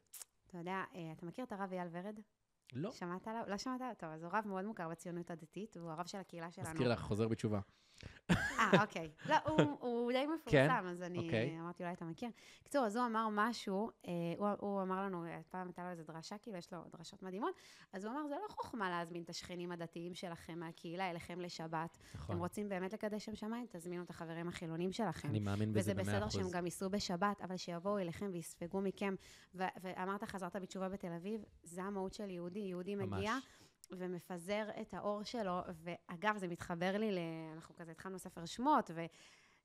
[0.47, 2.19] אתה יודע, אה, אתה מכיר את הרב אייל ורד?
[2.73, 2.91] לא.
[2.91, 3.43] שמעת עליו?
[3.47, 3.93] לא שמעת עליו?
[3.97, 6.69] טוב, אז הוא רב מאוד מוכר בציונות הדתית, והוא הרב של הקהילה שלנו.
[6.69, 7.59] מזכיר לך, חוזר בתשובה.
[8.29, 9.09] אה, אוקיי.
[9.29, 10.29] לא, הוא, הוא די כן?
[10.33, 11.59] מפורסם, אז אני אוקיי.
[11.59, 12.29] אמרתי, אולי אתה מכיר.
[12.61, 16.03] בקיצור, אז הוא אמר משהו, אה, הוא, הוא אמר לנו, אה, פעם הייתה לו איזו
[16.03, 17.55] דרשה, כאילו, יש לו דרשות מדהימות,
[17.93, 21.97] אז הוא אמר, זה לא חוכמה להזמין את השכנים הדתיים שלכם מהקהילה אליכם לשבת.
[22.15, 22.35] נכון.
[22.35, 25.29] אתם רוצים באמת לקדש שם שמיים, תזמינו את החברים החילונים שלכם.
[25.29, 26.33] אני מאמין בזה וזה במאה בסדר אחוז.
[26.33, 29.15] שהם גם ייסעו בשבת, אבל שיבואו אליכם ויספגו מכם.
[29.55, 32.59] ו- ואמרת, חזרת בתשובה בתל אביב, זה המהות של יהודי.
[32.59, 33.07] יהודי ממש.
[33.07, 33.33] מגיע
[33.91, 37.17] ומפזר את האור שלו, ואגב, זה מתחבר לי, ל...
[37.55, 38.91] אנחנו כזה התחלנו ספר שמות,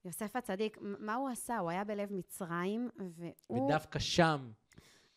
[0.04, 1.58] ויוסף הצדיק, מ- מה הוא עשה?
[1.58, 3.66] הוא היה בלב מצרים, והוא...
[3.66, 4.50] ודווקא שם,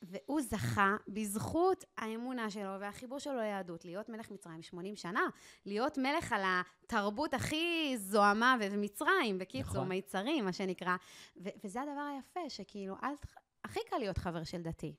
[0.01, 5.27] והוא זכה בזכות האמונה שלו והחיבור שלו ליהדות, להיות מלך מצרים 80 שנה,
[5.65, 9.89] להיות מלך על התרבות הכי זוהמה ומצרים, בקיצור, נכון.
[9.89, 10.95] מיצרים, מה שנקרא.
[11.37, 13.17] ו- וזה הדבר היפה, שכאילו, אז
[13.63, 14.95] הכי קל להיות חבר של דתי.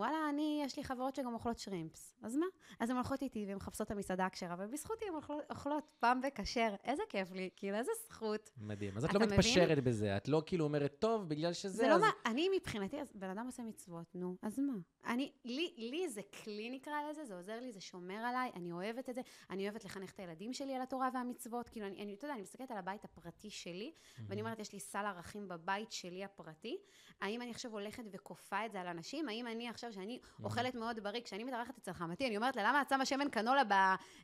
[0.00, 2.14] וואלה, אני, יש לי חברות שגם אוכלות שרימפס.
[2.22, 2.46] אז מה?
[2.80, 6.74] אז הן הולכות איתי והן מחפשות את המסעדה הכשרה, ובזכותי הן אוכלות, אוכלות פעם בכשר.
[6.84, 8.50] איזה כיף לי, כאילו, איזה זכות.
[8.56, 8.96] מדהים.
[8.96, 9.32] אז את לא מבין?
[9.38, 11.76] מתפשרת בזה, את לא כאילו אומרת, טוב, בגלל שזה...
[11.76, 14.72] זה לא אז- מה, אני מבחינתי, אז בן אדם עושה מצוות, נו, אז מה?
[15.06, 19.08] אני, לי, לי זה כלי נקרא לזה, זה עוזר לי, זה שומר עליי, אני אוהבת
[19.08, 19.20] את זה,
[19.50, 22.42] אני אוהבת לחנך את הילדים שלי על התורה והמצוות, כאילו, אני, אני, אתה יודע, אני
[22.42, 23.92] מסתכלת על הבית הפרטי שלי,
[24.28, 26.78] ואני אומרת, יש לי סל ערכים בבית שלי הפרטי,
[27.20, 29.28] האם אני עכשיו הולכת וכופה את זה על אנשים?
[29.28, 32.82] האם אני עכשיו, שאני אוכלת מאוד בריא, כשאני מתארחת אצל חמתי, אני אומרת לה, למה
[32.82, 33.62] את שמה שמן קנולה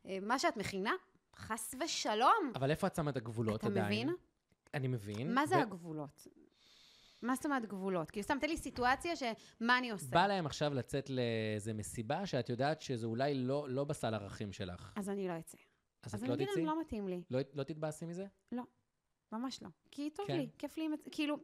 [0.04, 0.92] במה שאת מכינה?
[1.36, 2.52] חס ושלום.
[2.54, 3.86] אבל איפה את שמה את הגבולות אתה עדיין?
[3.86, 4.16] מבין?
[4.74, 5.34] אני מבין.
[5.34, 6.26] מה זה ו- הגבולות?
[7.22, 8.10] מה זאת אומרת גבולות?
[8.10, 10.06] כאילו, סתם, תן לי סיטואציה שמה אני עושה.
[10.10, 14.92] בא להם עכשיו לצאת לאיזה מסיבה שאת יודעת שזה אולי לא, לא בסל ערכים שלך.
[14.96, 15.58] אז אני לא אצא.
[16.02, 16.64] אז, אז את אני לא אגיד תצאי?
[16.64, 17.22] להם, לא מתאים לי.
[17.30, 18.26] לא, לא תתבאסי מזה?
[19.32, 19.68] ממש לא.
[19.90, 20.36] כי טוב כן.
[20.36, 21.36] לי, כיף לי, כאילו...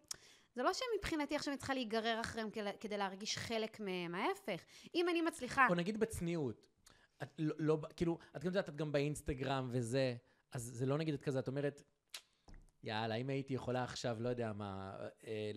[0.55, 2.49] זה לא שמבחינתי עכשיו אני צריכה להיגרר אחריהם
[2.81, 4.65] כדי- להרגיש חלק מהם, ההפך.
[4.95, 5.67] אם אני מצליחה...
[5.71, 6.69] או נגיד בצניעות.
[7.23, 10.15] את לא, לא, כאילו, את גם יודעת, את גם באינסטגרם וזה,
[10.53, 11.83] אז זה לא נגיד את כזה, את אומרת,
[12.85, 14.97] יאללה, אם הייתי יכולה עכשיו, לא יודע מה,
[15.27, 15.51] אה,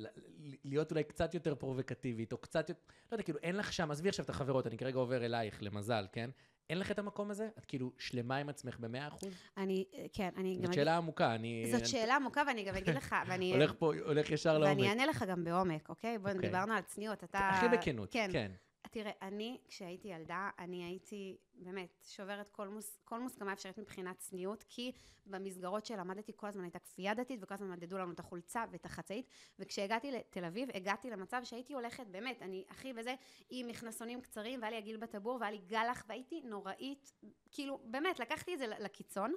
[0.64, 2.82] להיות אולי קצת יותר פרובוקטיבית, או קצת יותר,
[3.12, 6.06] לא יודע, כאילו, אין לך שם, עזבי עכשיו את החברות, אני כרגע עובר אלייך, למזל,
[6.12, 6.30] כן?
[6.70, 7.50] אין לך את המקום הזה?
[7.58, 9.34] את כאילו שלמה עם עצמך במאה אחוז?
[9.58, 10.74] אני, כן, אני גם זאת.
[10.74, 11.72] שאלה עמוקה, אני...
[11.72, 13.54] זאת שאלה עמוקה, ואני גם אגיד לך, ואני...
[13.54, 14.78] הולך פה, הולך ישר לעומק.
[14.78, 16.18] ואני אענה לך גם בעומק, אוקיי?
[16.18, 16.50] בוא, אוקיי.
[16.50, 17.50] דיברנו על צניעות, אתה...
[17.50, 18.52] הכי בכנות, כן.
[18.92, 24.64] תראה, אני, כשהייתי ילדה, אני הייתי, באמת, שוברת כל, מוס, כל מוסכמה אפשרית מבחינת צניעות,
[24.70, 24.92] כי
[25.26, 29.28] במסגרות שלמדתי כל הזמן הייתה כפייה דתית, וכל הזמן מדדו לנו את החולצה ואת החצאית,
[29.60, 33.16] וכשהגעתי לתל אביב, הגעתי למצב שהייתי הולכת, באמת, אני הכי בזה,
[33.50, 37.14] עם מכנסונים קצרים, והיה לי הגיל בטבור, והיה לי גלח, והייתי נוראית,
[37.52, 39.34] כאילו, באמת, לקחתי את זה לקיצון,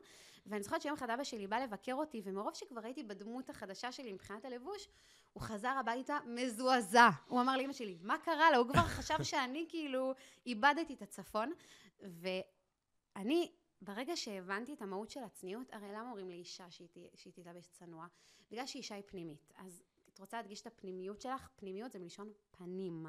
[0.47, 4.13] ואני זוכרת שיום אחד אבא שלי בא לבקר אותי, ומרוב שכבר הייתי בדמות החדשה שלי
[4.13, 4.89] מבחינת הלבוש,
[5.39, 7.09] הוא חזר הביתה מזועזע.
[7.29, 8.57] הוא אמר לאמא שלי, מה קרה לה?
[8.57, 10.15] הוא כבר חשב שאני כאילו
[10.47, 11.53] איבדתי את הצפון.
[12.01, 18.07] ואני, ברגע שהבנתי את המהות של הצניעות, הרי למה אומרים לאישה שהיא, שהיא תתלבש צנוע?
[18.51, 19.53] בגלל שאישה היא פנימית.
[19.57, 19.83] אז
[20.13, 21.49] את רוצה להדגיש את הפנימיות שלך?
[21.57, 23.07] פנימיות זה מלשון פנים.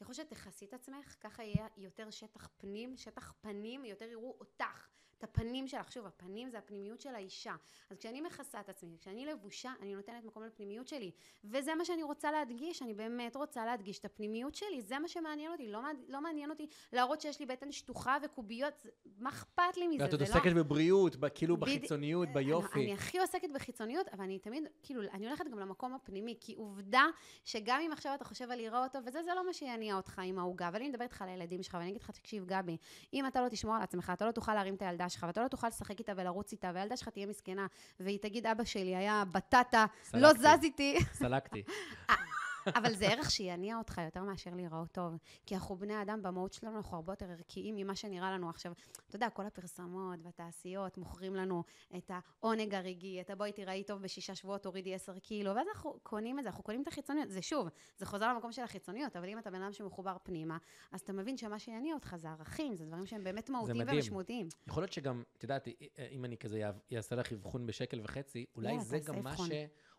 [0.00, 4.88] ככל שתכסי את עצמך, ככה יהיה יותר שטח פנים, שטח פנים, יותר יראו אותך.
[5.24, 5.92] את הפנים שלך.
[5.92, 7.54] שוב, הפנים זה הפנימיות של האישה.
[7.90, 11.10] אז כשאני מכסה את עצמי, כשאני לבושה, אני נותנת מקום לפנימיות שלי.
[11.44, 15.52] וזה מה שאני רוצה להדגיש, אני באמת רוצה להדגיש את הפנימיות שלי, זה מה שמעניין
[15.52, 18.86] אותי, לא, לא מעניין אותי להראות שיש לי בטן שטוחה וקוביות,
[19.18, 20.04] מה אכפת לי מזה?
[20.04, 20.26] ואת עוד לא...
[20.26, 21.56] עוסקת בבריאות, ב- כאילו.
[21.56, 22.82] בחיצוניות, אני, ביופי.
[22.84, 27.04] אני הכי עוסקת בחיצוניות, אבל אני תמיד, כאילו, אני הולכת גם למקום הפנימי, כי עובדה
[27.44, 30.38] שגם אם עכשיו אתה חושב על להיראות טוב, וזה, זה לא מה שיניע אותך עם
[30.38, 32.76] העוגה, אבל אני מדברת איתך על הילדים שלך, ואני אגיד לך, תקשיב, גבי,
[33.12, 35.48] אם אתה לא תשמור על עצמך, אתה לא תוכל להרים את הילדה שלך, ואתה לא
[35.48, 37.66] תוכל לשחק איתה ולרוץ איתה, והילדה שלך תהיה מסכנה,
[38.00, 40.56] והיא תגיד, אבא שלי היה בטטה, לא סלקתי.
[40.56, 40.98] זז איתי.
[41.12, 41.62] סלקתי.
[42.66, 45.14] אבל זה ערך שיניע אותך יותר מאשר להיראות טוב.
[45.46, 48.72] כי אנחנו בני אדם, במהות שלנו אנחנו הרבה יותר ערכיים ממה שנראה לנו עכשיו.
[49.08, 51.62] אתה יודע, כל הפרסומות והתעשיות מוכרים לנו
[51.96, 56.38] את העונג הרגעי, את הבואי תיראי טוב בשישה שבועות, תורידי עשר קילו, ואז אנחנו קונים
[56.38, 57.30] את זה, אנחנו קונים את החיצוניות.
[57.30, 60.58] זה שוב, זה חוזר למקום של החיצוניות, אבל אם אתה בן אדם שמחובר פנימה,
[60.92, 63.82] אז אתה מבין שמה שיניע אותך זה ערכים, זה דברים שהם באמת מהותיים.
[63.86, 64.48] ומשמעותיים.
[64.66, 65.68] יכול להיות שגם, את יודעת,
[66.10, 69.36] אם אני כזה אעשה לך אבחון בשקל וחצי, אולי יאללה, זה גם מה.
[69.36, 69.50] ש...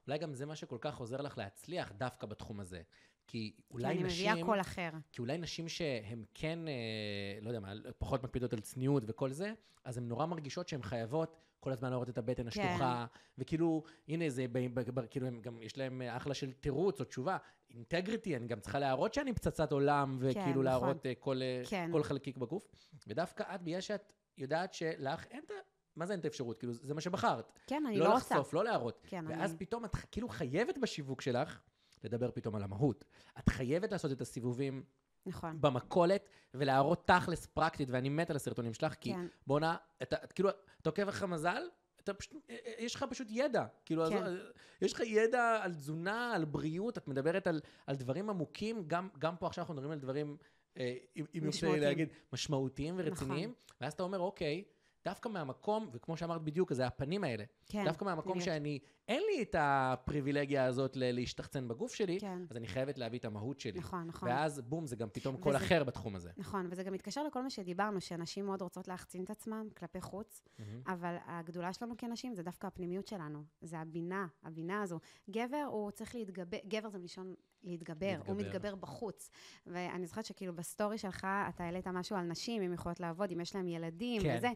[0.08, 2.82] אולי גם זה מה שכל כך עוזר לך להצליח דווקא בתחום הזה.
[3.28, 4.32] כי כי אולי אני נשים...
[4.32, 4.90] מביאה קול אחר.
[5.12, 9.54] כי אולי נשים שהן כן, אה, לא יודע מה, פחות מקפידות על צניעות וכל זה,
[9.84, 13.06] אז הן נורא מרגישות שהן חייבות כל הזמן להראות את הבטן השטוחה,
[13.38, 17.06] וכאילו, הנה זה, ב, ב, ב, כאילו, הם גם, יש להם אחלה של תירוץ או
[17.06, 17.38] תשובה.
[17.70, 20.64] אינטגריטי, אני גם צריכה להראות שאני פצצת עולם, וכאילו נכון.
[20.66, 21.90] להראות אה, כל, אה, כן.
[21.92, 22.68] כל חלקיק בגוף.
[23.08, 25.75] ודווקא את, בגלל שאת יודעת שלך אין את ה...
[25.96, 26.58] מה זה אין את האפשרות?
[26.58, 27.52] כאילו, זה מה שבחרת.
[27.68, 28.36] כן, אני לא לא רוצה.
[28.36, 29.08] לחשוף, לא להראות.
[29.10, 29.60] כן, ואז אני...
[29.60, 31.60] פתאום את כאילו חייבת בשיווק שלך
[32.04, 33.06] לדבר פתאום על המהות.
[33.40, 34.84] את חייבת לעשות את הסיבובים
[35.26, 35.62] נכון.
[35.62, 39.26] במכולת ולהראות תכלס פרקטית, ואני מת על הסרטונים שלך, כי כן.
[39.48, 40.50] בואנה, אתה את כאילו,
[40.82, 41.62] אתה עוקב לך מזל,
[42.00, 43.66] אתה פשוט, אה, אה, יש לך פשוט ידע.
[43.86, 44.24] כאילו, כן.
[44.24, 44.34] אז,
[44.82, 49.36] יש לך ידע על תזונה, על בריאות, את מדברת על, על דברים עמוקים, גם, גם
[49.38, 50.38] פה עכשיו אנחנו מדברים על דברים,
[50.78, 51.80] אה, אם יורשה לי.
[51.80, 53.76] להגיד, משמעותיים ורציניים, נכון.
[53.82, 54.64] ואז אתה אומר, אוקיי,
[55.06, 57.44] דווקא מהמקום, וכמו שאמרת בדיוק, זה הפנים האלה.
[57.66, 57.86] כן.
[57.86, 58.46] דווקא מהמקום בדיוק.
[58.46, 62.42] שאני, אין לי את הפריבילגיה הזאת ל- להשתחצן בגוף שלי, כן.
[62.50, 63.80] אז אני חייבת להביא את המהות שלי.
[63.80, 64.30] נכון, נכון.
[64.30, 66.32] ואז בום, זה גם פתאום קול אחר בתחום הזה.
[66.38, 70.42] נכון, וזה גם מתקשר לכל מה שדיברנו, שנשים מאוד רוצות להחצין את עצמם כלפי חוץ,
[70.60, 70.82] מהמם.
[70.88, 75.00] אבל הגדולה שלנו כנשים זה דווקא הפנימיות שלנו, זה הבינה, הבינה הזו.
[75.30, 77.34] גבר, הוא צריך להתגבר, גבר זה מלשון
[77.66, 78.32] להתגבר, להתגבר.
[78.32, 79.30] הוא מתגבר בחוץ.
[79.68, 83.56] ואני זוכרת שכאילו בסטורי שלך, אתה העלית משהו על נשים, אם יכולות לעבוד, אם יש
[83.56, 84.36] להם ילדים כן.
[84.38, 84.50] וזה.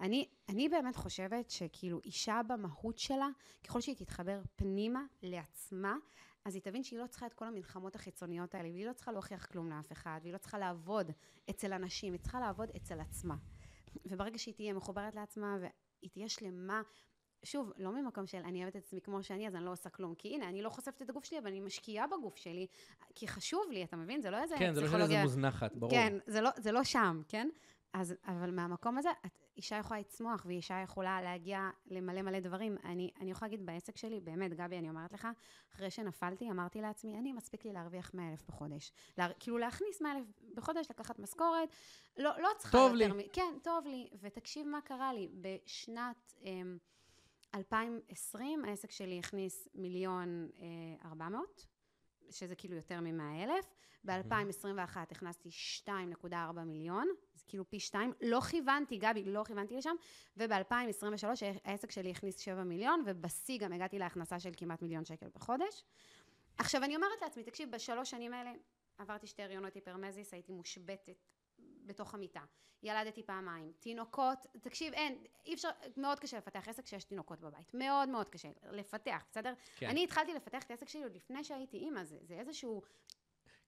[0.00, 3.28] אני, אני באמת חושבת שכאילו אישה במהות שלה,
[3.64, 5.96] ככל שהיא תתחבר פנימה לעצמה,
[6.44, 9.46] אז היא תבין שהיא לא צריכה את כל המלחמות החיצוניות האלה, והיא לא צריכה להוכיח
[9.46, 11.10] כלום לאף אחד, והיא לא צריכה לעבוד
[11.50, 13.36] אצל אנשים, היא צריכה לעבוד אצל עצמה.
[14.06, 16.82] וברגע שהיא תהיה מחוברת לעצמה והיא תהיה שלמה,
[17.42, 20.14] שוב, לא ממקום של אני אוהבת את עצמי כמו שאני, אז אני לא עושה כלום.
[20.14, 22.66] כי הנה, אני לא חושפת את הגוף שלי, אבל אני משקיעה בגוף שלי,
[23.14, 24.20] כי חשוב לי, אתה מבין?
[24.20, 25.16] זה לא איזה כן, זה לא פסיכולוגיה.
[25.16, 25.90] שזה מוזנחת, ברור.
[25.90, 27.48] כן, זה לא, זה לא שם, כן?
[27.92, 32.76] אז, אבל מהמקום הזה, את, אישה יכולה לצמוח, ואישה יכולה להגיע למלא מלא דברים.
[32.84, 35.28] אני, אני יכולה להגיד בעסק שלי, באמת, גבי, אני אומרת לך,
[35.74, 38.92] אחרי שנפלתי, אמרתי לעצמי, אני, מספיק לי להרוויח 100 אלף בחודש.
[39.18, 41.68] לה, כאילו, להכניס 100 אלף בחודש, לקחת משכורת,
[42.16, 43.24] לא, לא צריכה טוב יותר לי.
[43.24, 43.28] מ...
[43.32, 44.08] כן, טוב לי.
[44.20, 45.28] ותקשיב מה קרה לי.
[45.40, 46.78] בשנת אמ,
[47.56, 51.66] 2020, העסק שלי הכניס מיליון אה, 400,
[52.30, 53.74] שזה כאילו יותר מ-100 אלף.
[54.04, 55.48] ב-2021 הכנסתי
[55.86, 58.12] 2.4 מיליון, זה כאילו פי שתיים.
[58.20, 59.94] לא כיוונתי, גבי, לא כיוונתי לשם.
[60.36, 61.24] וב-2023
[61.64, 65.84] העסק שלי הכניס 7 מיליון, ובשיא גם הגעתי להכנסה של כמעט מיליון שקל בחודש.
[66.58, 68.52] עכשיו, אני אומרת לעצמי, תקשיב, בשלוש שנים האלה
[68.98, 71.24] עברתי שתי הריונות היפרמזיס, הייתי מושבתת
[71.86, 72.40] בתוך המיטה.
[72.82, 73.72] ילדתי פעמיים.
[73.80, 77.74] תינוקות, תקשיב, אין, אי אפשר, מאוד קשה לפתח עסק כשיש תינוקות בבית.
[77.74, 79.52] מאוד מאוד קשה לפתח, בסדר?
[79.76, 79.88] כן.
[79.88, 82.82] אני התחלתי לפתח את העסק שלי עוד לפני שהייתי אימא, זה, זה איזשהו...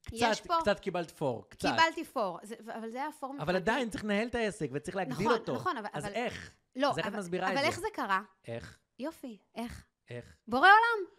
[0.03, 0.55] קצת, פה...
[0.61, 1.69] קצת קיבלת פור, קצת.
[1.69, 3.71] קיבלתי פור, זה, אבל זה היה פור אבל מבחינתי.
[3.71, 5.55] עדיין צריך לנהל את העסק וצריך להגדיל נכון, אותו.
[5.55, 6.55] נכון, אבל- אז אבל- איך?
[6.77, 7.67] לא, אז איך את אבל, מסבירה את אבל זה?
[7.67, 8.21] איך זה קרה?
[8.47, 8.79] איך?
[8.99, 9.87] יופי, איך?
[10.11, 10.37] איך?
[10.49, 11.11] בורא עולם.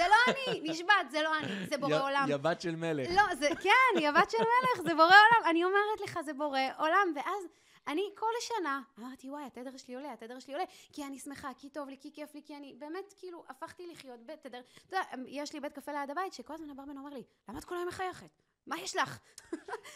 [0.00, 2.26] זה לא אני, נשבעת, זה לא אני, זה בורא עולם.
[2.28, 3.08] יא בת של מלך.
[3.16, 5.50] לא, זה, כן, היא הבת של מלך, זה בורא עולם.
[5.50, 7.12] אני אומרת לך, זה בורא עולם.
[7.16, 7.44] ואז
[7.88, 11.70] אני כל שנה אמרתי, וואי, התדר שלי עולה, התדר שלי עולה, כי אני שמחה, כי
[11.70, 14.60] טוב לי, כי כיף לי, כי אני באמת, כאילו, הפכתי לחיות בתדר.
[14.88, 17.64] אתה יודע, יש לי בית קפה ליד הבית, שכל הזמן הברמן אומר לי, למה את
[17.64, 18.42] כל היום מחייכת?
[18.66, 19.18] מה יש לך?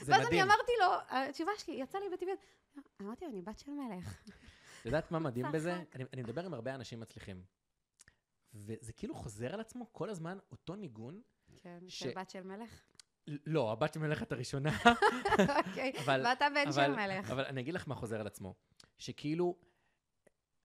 [0.01, 0.43] ואז אני.
[0.43, 2.39] אמרתי לו, התשובה שלי, יצא לי בטבעיות.
[3.03, 4.19] אמרתי לו, אני בת של מלך.
[4.81, 5.83] את יודעת מה מדהים בזה?
[6.13, 7.43] אני מדבר עם הרבה אנשים מצליחים.
[8.55, 11.21] וזה כאילו חוזר על עצמו כל הזמן, אותו ניגון.
[11.61, 12.83] כן, ש- של בת של מלך.
[13.27, 14.71] לא, הבת של מלכת הראשונה.
[15.67, 17.31] אוקיי, אבל- ואתה בן של מלך.
[17.31, 18.55] אבל אני אגיד לך מה חוזר על עצמו.
[18.99, 19.57] שכאילו,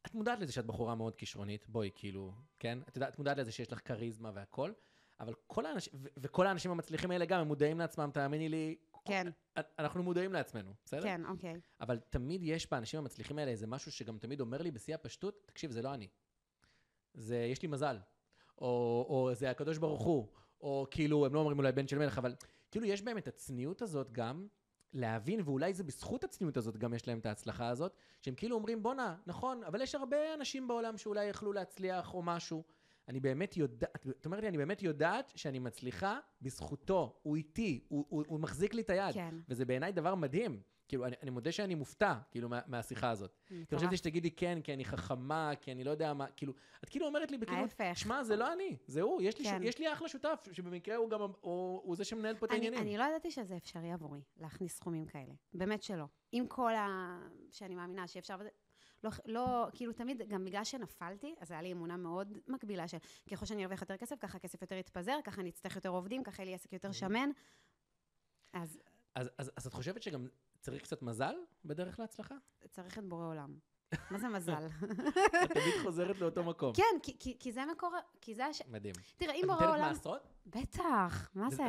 [0.05, 2.79] את מודעת לזה שאת בחורה מאוד כישרונית, בואי, כאילו, כן?
[2.87, 4.71] את יודעת, את מודעת לזה שיש לך כריזמה והכל,
[5.19, 8.75] אבל כל האנשים, ו- וכל האנשים המצליחים האלה גם, הם מודעים לעצמם, תאמיני לי,
[9.05, 9.27] כן,
[9.79, 11.03] אנחנו מודעים לעצמנו, בסדר?
[11.03, 11.53] כן, אוקיי.
[11.81, 15.71] אבל תמיד יש באנשים המצליחים האלה איזה משהו שגם תמיד אומר לי בשיא הפשטות, תקשיב,
[15.71, 16.07] זה לא אני.
[17.19, 17.97] זה, יש לי מזל.
[18.61, 20.27] או, או זה הקדוש ברוך הוא.
[20.61, 22.35] או כאילו, הם לא אומרים אולי בן של מלך, אבל
[22.71, 24.47] כאילו יש בהם את הצניעות הזאת גם,
[24.93, 28.83] להבין, ואולי זה בזכות הצניעות הזאת גם יש להם את ההצלחה הזאת, שהם כאילו אומרים,
[28.83, 32.63] בואנה, נכון, אבל יש הרבה אנשים בעולם שאולי יכלו להצליח או משהו.
[33.07, 38.05] אני באמת יודעת, את אומרת לי, אני באמת יודעת שאני מצליחה בזכותו, הוא איתי, הוא,
[38.09, 39.13] הוא, הוא מחזיק לי את היד.
[39.13, 39.35] כן.
[39.49, 40.61] וזה בעיניי דבר מדהים.
[40.89, 43.37] כאילו, אני, אני מודה שאני מופתע, כאילו, מה, מהשיחה הזאת.
[43.45, 43.81] כי מטורף.
[43.81, 47.31] חשבתי שתגידי כן, כי אני חכמה, כי אני לא יודע מה, כאילו, את כאילו אומרת
[47.31, 47.91] לי בכאילו, ההפך.
[47.95, 49.59] שמע, זה לא אני, זה הוא, יש לי, כן.
[49.63, 49.65] ש...
[49.65, 51.31] יש לי אחלה שותף, שבמקרה הוא גם, הוא,
[51.83, 52.79] הוא זה שמנהל פה את העניינים.
[52.79, 55.33] אני לא ידעתי שזה אפשרי עבורי, להכניס סכומים כאלה.
[55.53, 56.05] באמת שלא.
[56.31, 57.17] עם כל ה...
[57.51, 58.37] שאני מאמינה שאפשר...
[59.03, 62.97] לא, לא, כאילו תמיד, גם בגלל שנפלתי, אז היה לי אמונה מאוד מקבילה של
[63.31, 66.41] ככל שאני ארוויח יותר כסף, ככה הכסף יותר יתפזר, ככה אני אצטרך יותר עובדים, ככה
[66.41, 67.29] יהיה לי עסק יותר שמן.
[68.53, 68.79] אז
[69.15, 70.27] אז, אז, אז את חושבת שגם
[70.59, 71.35] צריך קצת מזל
[71.65, 72.35] בדרך להצלחה?
[72.69, 73.57] צריך את בורא עולם.
[74.11, 74.67] מה זה מזל?
[75.43, 76.73] את תמיד חוזרת לאותו מקום.
[76.73, 77.91] כן, כי, זה מקור...
[78.21, 78.45] כי זה...
[78.45, 78.61] הש...
[78.67, 78.95] מדהים.
[79.17, 79.87] תראה, אם את בורא נותנת עולם...
[79.89, 80.27] מעשרות?
[80.45, 81.63] בטח, מה זה?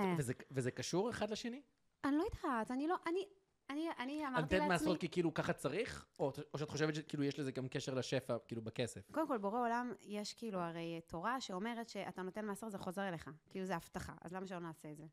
[0.50, 1.62] וזה, קשור אחד לשני?
[2.04, 2.96] אני לא יודעת, אני לא...
[3.06, 3.26] אני...
[3.70, 4.68] אני, אני את אמרתי נותנת לעצמי...
[4.68, 6.06] מעשרות כי כאילו ככה צריך?
[6.18, 9.10] או, או שאת חושבת שכאילו יש לזה גם קשר לשפע, כאילו בכסף?
[9.12, 13.30] קודם כל, בורא עולם, יש כאילו הרי תורה שאומרת שאתה נותן מעשר, זה חוזר אליך.
[13.50, 14.12] כאילו, זה הבטחה.
[14.20, 15.04] אז למה שלא נעשה את זה?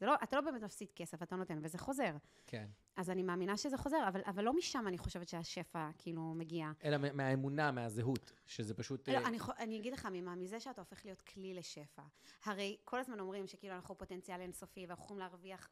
[0.00, 2.16] זה לא, אתה לא באמת מפסיד כסף, אתה נותן, וזה חוזר.
[2.46, 2.66] כן.
[2.96, 6.70] אז אני מאמינה שזה חוזר, אבל, אבל לא משם אני חושבת שהשפע כאילו מגיע.
[6.84, 9.08] אלא מה- מהאמונה, מהזהות, שזה פשוט...
[9.08, 12.02] לא, אה, אני, אני אגיד לך, ממה, מזה שאתה הופך להיות כלי לשפע.
[12.44, 15.70] הרי כל הזמן אומרים שכאילו אנחנו פוטנציאל אינסופי ואנחנו יכולים להרוויח,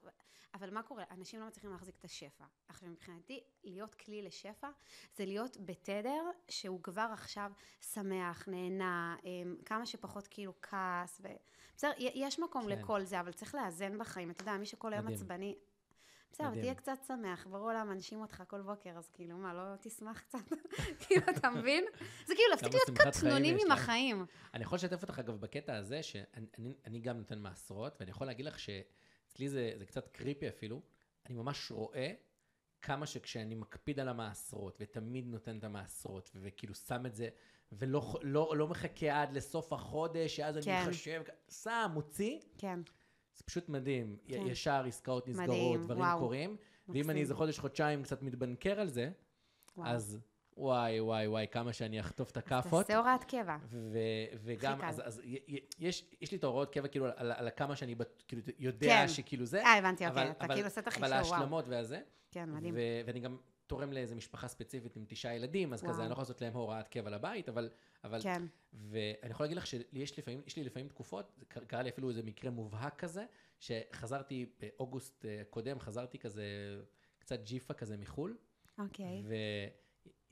[0.54, 1.04] אבל מה קורה?
[1.10, 2.44] אנשים לא מצליחים להחזיק את השפע.
[2.68, 4.68] עכשיו, מבחינתי, להיות כלי לשפע
[5.16, 11.20] זה להיות בתדר שהוא כבר עכשיו שמח, נהנה, אמ, כמה שפחות כאילו כעס.
[11.24, 11.28] ו...
[11.76, 12.68] בסדר, יש מקום כן.
[12.68, 14.21] לכל זה, אבל צריך לאזן בחיים.
[14.30, 15.08] אתה יודע, מי שכל היום.
[15.08, 15.54] עצבני...
[16.32, 16.50] בסדר.
[16.50, 20.38] תהיה קצת שמח, ברור למה אנשים אותך כל בוקר, אז כאילו, מה, לא תשמח קצת?
[21.00, 21.84] כאילו, אתה מבין?
[22.26, 23.72] זה כאילו להפסיק להיות קטנונים עם.
[23.72, 24.26] החיים.
[24.54, 26.24] אני יכול לשתף אותך, אגב, בקטע הזה, שאני
[26.58, 30.82] אני, אני גם נותן מעשרות, ואני יכול להגיד לך שאצלי זה, קצת קריפי אפילו,
[31.26, 32.12] אני ממש רואה
[32.82, 37.28] כמה שכשאני מקפיד על המעשרות, ותמיד נותן את המעשרות, וכאילו שם את זה,
[37.72, 40.70] ולא לא, לא מחכה עד לסוף החודש, שאז כן.
[40.70, 42.80] אני אחשב, שם, מוציא, כן,
[43.34, 44.16] זה פשוט מדהים.
[44.28, 44.42] כן.
[44.46, 46.18] ישר עסקאות נסגרות, מדהים, דברים וואו.
[46.18, 46.50] קורים,
[46.88, 47.10] ואם מקסים.
[47.10, 49.10] אני איזה חודש, חודשיים קצת מתבנקר על זה,
[49.76, 49.88] וואו.
[49.88, 50.18] אז
[50.56, 52.86] וואי, וואי, וואי, כמה שאני אחטוף את אז הכאפות.
[52.86, 53.56] תעשה הוראת קבע.
[54.44, 54.80] וגם.
[54.82, 55.20] אז, אז
[55.78, 57.94] יש, יש לי את ההוראות קבע כאילו על, על כמה שאני
[58.28, 59.08] כאילו יודע כן.
[59.08, 60.30] שכאילו זה, אה, הבנתי, אבל- אוקיי.
[60.30, 61.34] אתה אבל- כאילו עושה את החישור, אבל וואו.
[61.34, 62.74] ההשלמות והזה, כן, מדהים.
[63.06, 63.36] ואני גם
[63.72, 66.00] תורם לאיזה משפחה ספציפית עם תשעה ילדים, אז כזה וואו.
[66.00, 67.70] אני לא יכול לעשות להם הוראת קבע לבית, אבל,
[68.04, 68.42] אבל, כן,
[68.72, 72.98] ואני יכול להגיד לך שיש לפעמים, לי לפעמים תקופות, קרה לי אפילו איזה מקרה מובהק
[72.98, 73.24] כזה,
[73.58, 76.44] שחזרתי באוגוסט אה, קודם, חזרתי כזה,
[77.18, 78.36] קצת ג'יפה כזה מחו"ל,
[78.78, 79.22] אוקיי.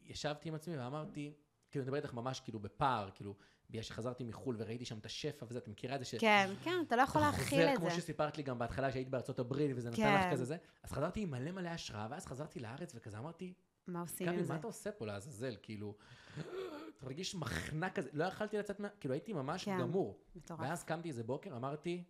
[0.07, 1.35] וישבתי עם עצמי ואמרתי,
[1.71, 3.35] כאילו, אני מדבר איתך ממש כאילו בפער, כאילו,
[3.71, 6.15] בגלל שחזרתי מחו"ל וראיתי שם את השפע וזה, את מכירה את זה ש...
[6.15, 7.97] כן, כן, אתה לא יכול להכיל את כמו זה.
[7.97, 10.15] שסיפרת לי גם בהתחלה שהיית בארצות הברית וזה נתן כן.
[10.15, 13.55] לך כזה זה, אז חזרתי עם מלא מלא השראה, ואז חזרתי לארץ וכזה אמרתי,
[13.87, 14.53] מה עושים עם זה?
[14.53, 15.57] מה אתה עושה פה לעזאזל?
[15.63, 15.97] כאילו,
[16.39, 18.89] אתה מרגיש מחנק כזה, לא יכלתי לצאת מה...
[18.89, 19.79] כאילו הייתי ממש כן.
[19.81, 20.21] גמור.
[20.35, 20.61] מטורף.
[20.61, 22.05] ואז קמתי איזה בוקר, אמרתי,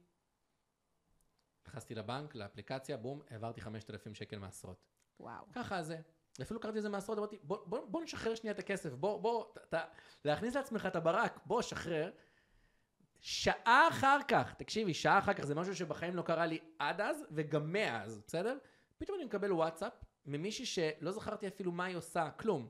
[1.66, 4.86] נכנסתי לבנק, לאפליקציה, בום, העברתי 5,000 שקל מעשרות.
[5.20, 5.44] וואו.
[5.52, 6.00] ככה זה.
[6.42, 9.74] אפילו קראתי לזה מעשרות, אמרתי, בוא, בוא, בוא נשחרר שנייה את הכסף, בוא, בוא, ת-
[9.74, 9.88] ת-
[10.24, 12.10] להכניס לעצמך את הברק, בוא, שחרר.
[13.20, 17.24] שעה אחר כך, תקשיבי, שעה אחר כך, זה משהו שבחיים לא קרה לי עד אז,
[17.30, 18.58] וגם מאז, בסדר?
[18.98, 19.92] פתאום אני מקבל וואטסאפ
[20.26, 22.68] ממישהי שלא זכרתי אפילו מה היא עושה, כלום.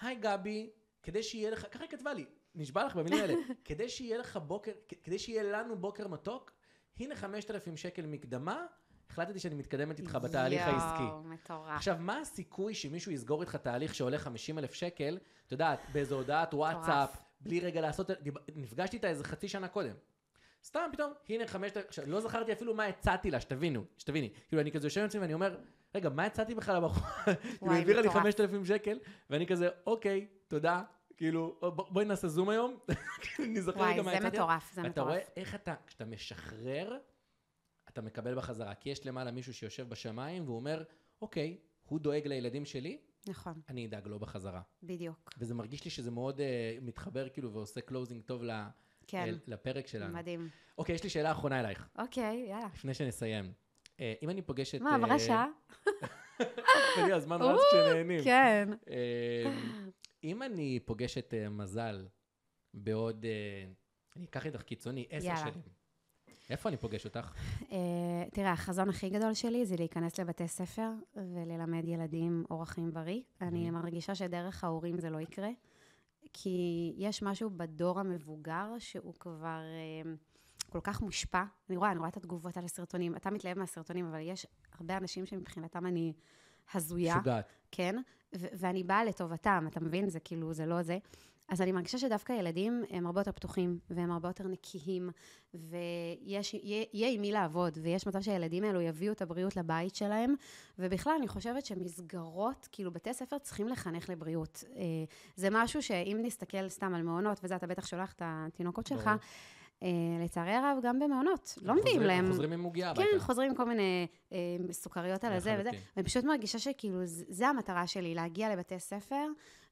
[0.00, 0.70] היי גבי,
[1.02, 3.34] כדי שיהיה לך, ככה היא כתבה לי, נשבע לך במילים האלה,
[3.64, 4.72] כדי שיהיה לך בוקר,
[5.04, 6.52] כדי שיהיה לנו בוקר מתוק,
[6.98, 8.66] הנה 5,000 שקל מקדמה,
[9.10, 11.02] החלטתי שאני מתקדמת איתך בתהליך העסקי.
[11.02, 11.76] יואו, מטורף.
[11.76, 16.54] עכשיו, מה הסיכוי שמישהו יסגור איתך תהליך שעולה 50 אלף שקל, אתה יודעת, באיזו הודעת
[16.54, 18.10] וואטסאפ, בלי רגע לעשות,
[18.56, 19.94] נפגשתי איתה איזה חצי שנה קודם.
[20.64, 24.30] סתם פתאום, הנה 5,000, עכשיו, לא זכרתי אפילו מה הצעתי לה, שתבינו, שתביני.
[24.48, 25.56] כאילו, אני כזה יושב עם עצמי ואני אומר,
[25.94, 27.10] רגע, מה הצעתי בכלל לבחורה?
[27.24, 28.22] כאילו, וואי, העבירה לי מטורף.
[28.22, 28.98] 5,000 שקל,
[29.30, 30.82] ואני כזה, אוקיי, תודה,
[31.16, 32.78] כאילו, בואי נעשה זום היום.
[33.58, 34.42] זוכר וואי, רגע מה זה הצעתי לה.
[34.42, 35.08] מטורף, זה מטורף.
[35.08, 36.96] רואה איך אתה, כשאתה משחרר,
[37.96, 38.74] אתה מקבל בחזרה.
[38.74, 40.82] כי יש למעלה מישהו שיושב בשמיים והוא אומר,
[41.22, 44.60] אוקיי, הוא דואג לילדים שלי, נכון, אני אדאג לו בחזרה.
[44.82, 45.32] בדיוק.
[45.38, 46.42] וזה מרגיש לי שזה מאוד uh,
[46.84, 48.50] מתחבר כאילו ועושה closing טוב ל,
[49.06, 50.14] כן, אל, לפרק שלנו.
[50.14, 50.48] מדהים.
[50.78, 52.68] אוקיי, יש לי שאלה אחרונה אלייך, אוקיי, יאללה.
[52.74, 53.52] לפני שנסיים.
[53.86, 54.80] Uh, אם אני פוגש את...
[54.80, 55.46] מה, עברה אה, שעה?
[56.96, 58.24] תראי, הזמן רץ כשנהנים.
[58.24, 58.68] כן.
[58.90, 59.52] אה,
[60.24, 62.06] אם אני פוגש את אה, מזל
[62.74, 63.64] בעוד, אה,
[64.16, 65.36] אני אקח איתך קיצוני, עשר.
[65.36, 65.62] שנים.
[66.50, 67.32] איפה אני פוגש אותך?
[67.72, 67.76] אה,
[68.32, 73.20] תראה, החזון הכי גדול שלי זה להיכנס לבתי ספר וללמד ילדים אורח חיים בריא.
[73.40, 75.50] אני מרגישה שדרך ההורים זה לא יקרה,
[76.32, 80.12] כי יש משהו בדור המבוגר שהוא כבר אה,
[80.70, 81.44] כל כך מושפע.
[81.68, 83.16] אני רואה, אני רואה את התגובות על הסרטונים.
[83.16, 84.46] אתה מתלהב מהסרטונים, אבל יש
[84.78, 86.12] הרבה אנשים שמבחינתם אני
[86.74, 87.16] הזויה.
[87.16, 87.52] משוגעת.
[87.70, 87.96] כן?
[88.32, 90.08] ואני באה לטובתם, אתה מבין?
[90.08, 90.98] זה כאילו, זה לא זה.
[91.48, 95.10] אז אני מרגישה שדווקא ילדים הם הרבה יותר פתוחים, והם הרבה יותר נקיים,
[95.54, 100.34] ויש, יהיה, יהיה עם מי לעבוד, ויש מצב שהילדים האלו יביאו את הבריאות לבית שלהם,
[100.78, 104.64] ובכלל, אני חושבת שמסגרות, כאילו, בתי ספר צריכים לחנך לבריאות.
[104.76, 104.82] אה,
[105.36, 109.10] זה משהו שאם נסתכל סתם על מעונות, וזה, אתה בטח שולח את התינוקות שלך.
[109.82, 109.88] אה,
[110.24, 112.24] לצערי הרב, גם במעונות, לא מביאים להם...
[112.24, 113.10] הם חוזרים עם עוגיה הביתה.
[113.12, 114.38] כן, חוזרים עם כל מיני אה,
[114.70, 115.70] סוכריות על הזה וזה.
[115.96, 119.26] ואני פשוט מרגישה שכאילו, זה המטרה שלי, להגיע לבתי ספר,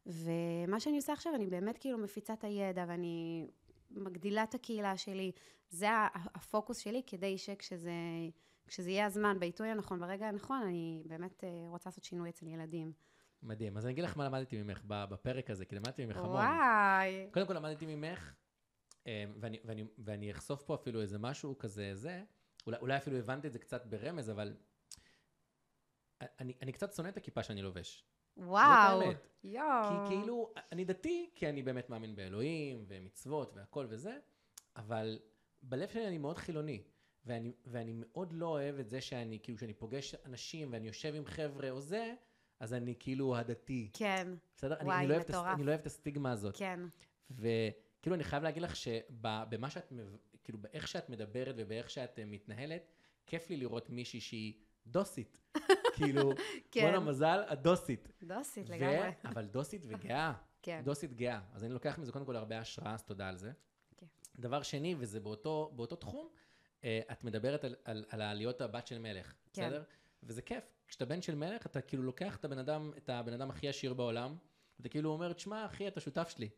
[0.07, 3.47] ומה שאני עושה עכשיו, אני באמת כאילו מפיצה את הידע, ואני
[3.91, 5.33] מגדילה את הקהילה שלי.
[5.71, 5.89] זה
[6.35, 7.93] הפוקוס שלי, כדי שכשזה
[8.67, 12.93] כשזה יהיה הזמן, בעיתוי הנכון, ברגע הנכון, אני באמת אה, רוצה לעשות שינוי אצל ילדים.
[13.43, 13.77] מדהים.
[13.77, 16.31] אז אני אגיד לך מה למדתי ממך בפרק הזה, כי למדתי ממך המון.
[16.31, 17.29] וואי.
[17.33, 18.35] קודם כל למדתי ממך,
[19.07, 22.23] אה, ואני, ואני, ואני אחשוף פה אפילו איזה משהו כזה, זה,
[22.67, 24.57] אולי, אולי אפילו הבנתי את זה קצת ברמז, אבל
[26.21, 28.05] אני, אני קצת שונא את הכיפה שאני לובש.
[28.37, 29.01] וואו.
[29.01, 29.27] האמת.
[29.45, 30.09] יואו.
[30.09, 34.19] כי כאילו, אני דתי, כי אני באמת מאמין באלוהים, ומצוות והכל וזה,
[34.77, 35.19] אבל
[35.63, 36.83] בלב שלי אני מאוד חילוני.
[37.27, 41.25] ואני, ואני מאוד לא אוהב את זה שאני, כאילו, כשאני פוגש אנשים ואני יושב עם
[41.25, 42.15] חבר'ה או זה,
[42.61, 43.91] אז אני כאילו הדתי.
[43.93, 44.77] כן, בסדר?
[44.77, 45.31] אני, וואי, אני, לא אוהב את.
[45.31, 46.57] אני לא אוהב את הסטיגמה הזאת.
[46.57, 46.81] כן,
[47.31, 49.93] וכאילו, אני חייב להגיד לך שבמה שאת,
[50.45, 52.91] כאילו, באיך שאת מדברת ובאיך שאת אה, מתנהלת,
[53.27, 54.55] כיף לי לראות מישהי שהיא
[54.87, 55.41] דוסית.
[55.97, 56.33] כאילו,
[56.71, 56.81] כן.
[56.81, 58.09] בואנה מזל, הדוסית.
[58.23, 59.11] דוסית ו- לגמרי.
[59.31, 60.33] אבל דוסית וגאה.
[60.63, 60.83] כן.
[60.85, 61.41] דוסית גאה.
[61.53, 63.53] אז אני לוקח מזה קודם כל הרבה השראה, אז תודה על זה.
[63.97, 64.07] כן.
[64.39, 66.29] דבר שני, וזה באותו, באותו תחום,
[66.85, 69.63] אה, את מדברת על, על, על העליות הבת של מלך, כן.
[69.63, 69.83] בסדר?
[70.23, 70.65] וזה כיף.
[70.89, 73.95] כשאתה בן של מלך, אתה כאילו לוקח את הבן אדם, את הבן אדם הכי עשיר
[73.95, 74.37] בעולם,
[74.79, 76.49] ואתה כאילו אומר, תשמע, אחי, אתה שותף שלי.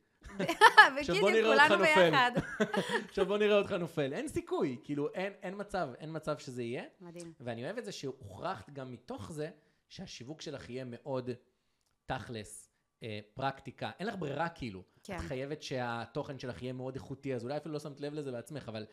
[0.97, 2.11] בדיוק, בוא נראה אותך כולנו נופל.
[2.11, 2.31] ביחד.
[3.09, 4.13] עכשיו בוא נראה אותך נופל.
[4.13, 6.85] אין סיכוי, כאילו, אין, אין מצב, אין מצב שזה יהיה.
[7.01, 7.33] מדהים.
[7.41, 9.51] ואני אוהב את זה שהוכרחת גם מתוך זה,
[9.89, 11.31] שהשיווק שלך יהיה מאוד
[12.07, 12.71] תכלס,
[13.03, 13.91] אה, פרקטיקה.
[13.99, 14.83] אין לך ברירה כאילו.
[15.03, 15.17] כן.
[15.17, 18.69] את חייבת שהתוכן שלך יהיה מאוד איכותי, אז אולי אפילו לא שמת לב לזה בעצמך,
[18.69, 18.87] אבל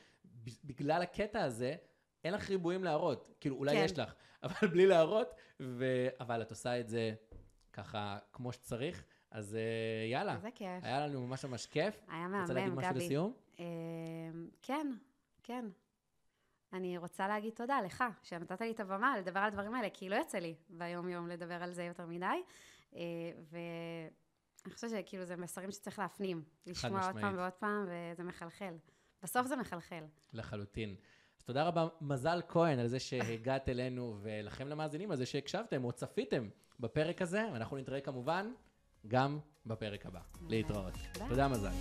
[0.64, 1.76] בגלל הקטע הזה,
[2.24, 3.34] אין לך ריבועים להראות.
[3.40, 3.84] כאילו, אולי כן.
[3.86, 4.14] יש לך,
[4.44, 6.08] אבל בלי להראות, ו...
[6.20, 7.14] אבל את עושה את זה
[7.74, 9.04] ככה כמו שצריך,
[9.34, 10.38] אז אה, יאללה.
[10.42, 10.84] זה כיף.
[10.84, 12.00] היה לנו ממש ממש כיף.
[12.08, 13.06] היה רוצה להגיד מהמם, משהו גבי.
[13.06, 13.34] לסיום?
[13.60, 13.66] אמ,
[14.62, 14.88] כן,
[15.44, 15.66] כן.
[16.74, 20.16] אני רוצה להגיד תודה לך, שנתת לי את הבמה לדבר על הדברים האלה, כי לא
[20.16, 22.26] יוצא לי ביום-יום לדבר על זה יותר מדי.
[22.96, 23.02] אה,
[23.52, 26.44] ואני חושבת שכאילו זה מסרים שצריך להפנים.
[26.66, 27.22] לשמוע עוד.
[27.22, 28.74] פעם ועוד פעם, וזה מחלחל.
[29.24, 30.04] בסוף זה מחלחל.
[30.34, 30.96] לחלוטין.
[31.38, 35.92] אז תודה רבה, מזל כהן, על זה שהגעת אלינו, ולכם למאזינים, על זה שהקשבתם או
[35.92, 38.52] צפיתם בפרק הזה, ואנחנו נתראה כמובן
[39.08, 40.20] גם בפרק הבא.
[40.50, 40.94] להתראות.
[40.94, 41.30] ביי.
[41.30, 41.72] תודה, מזל.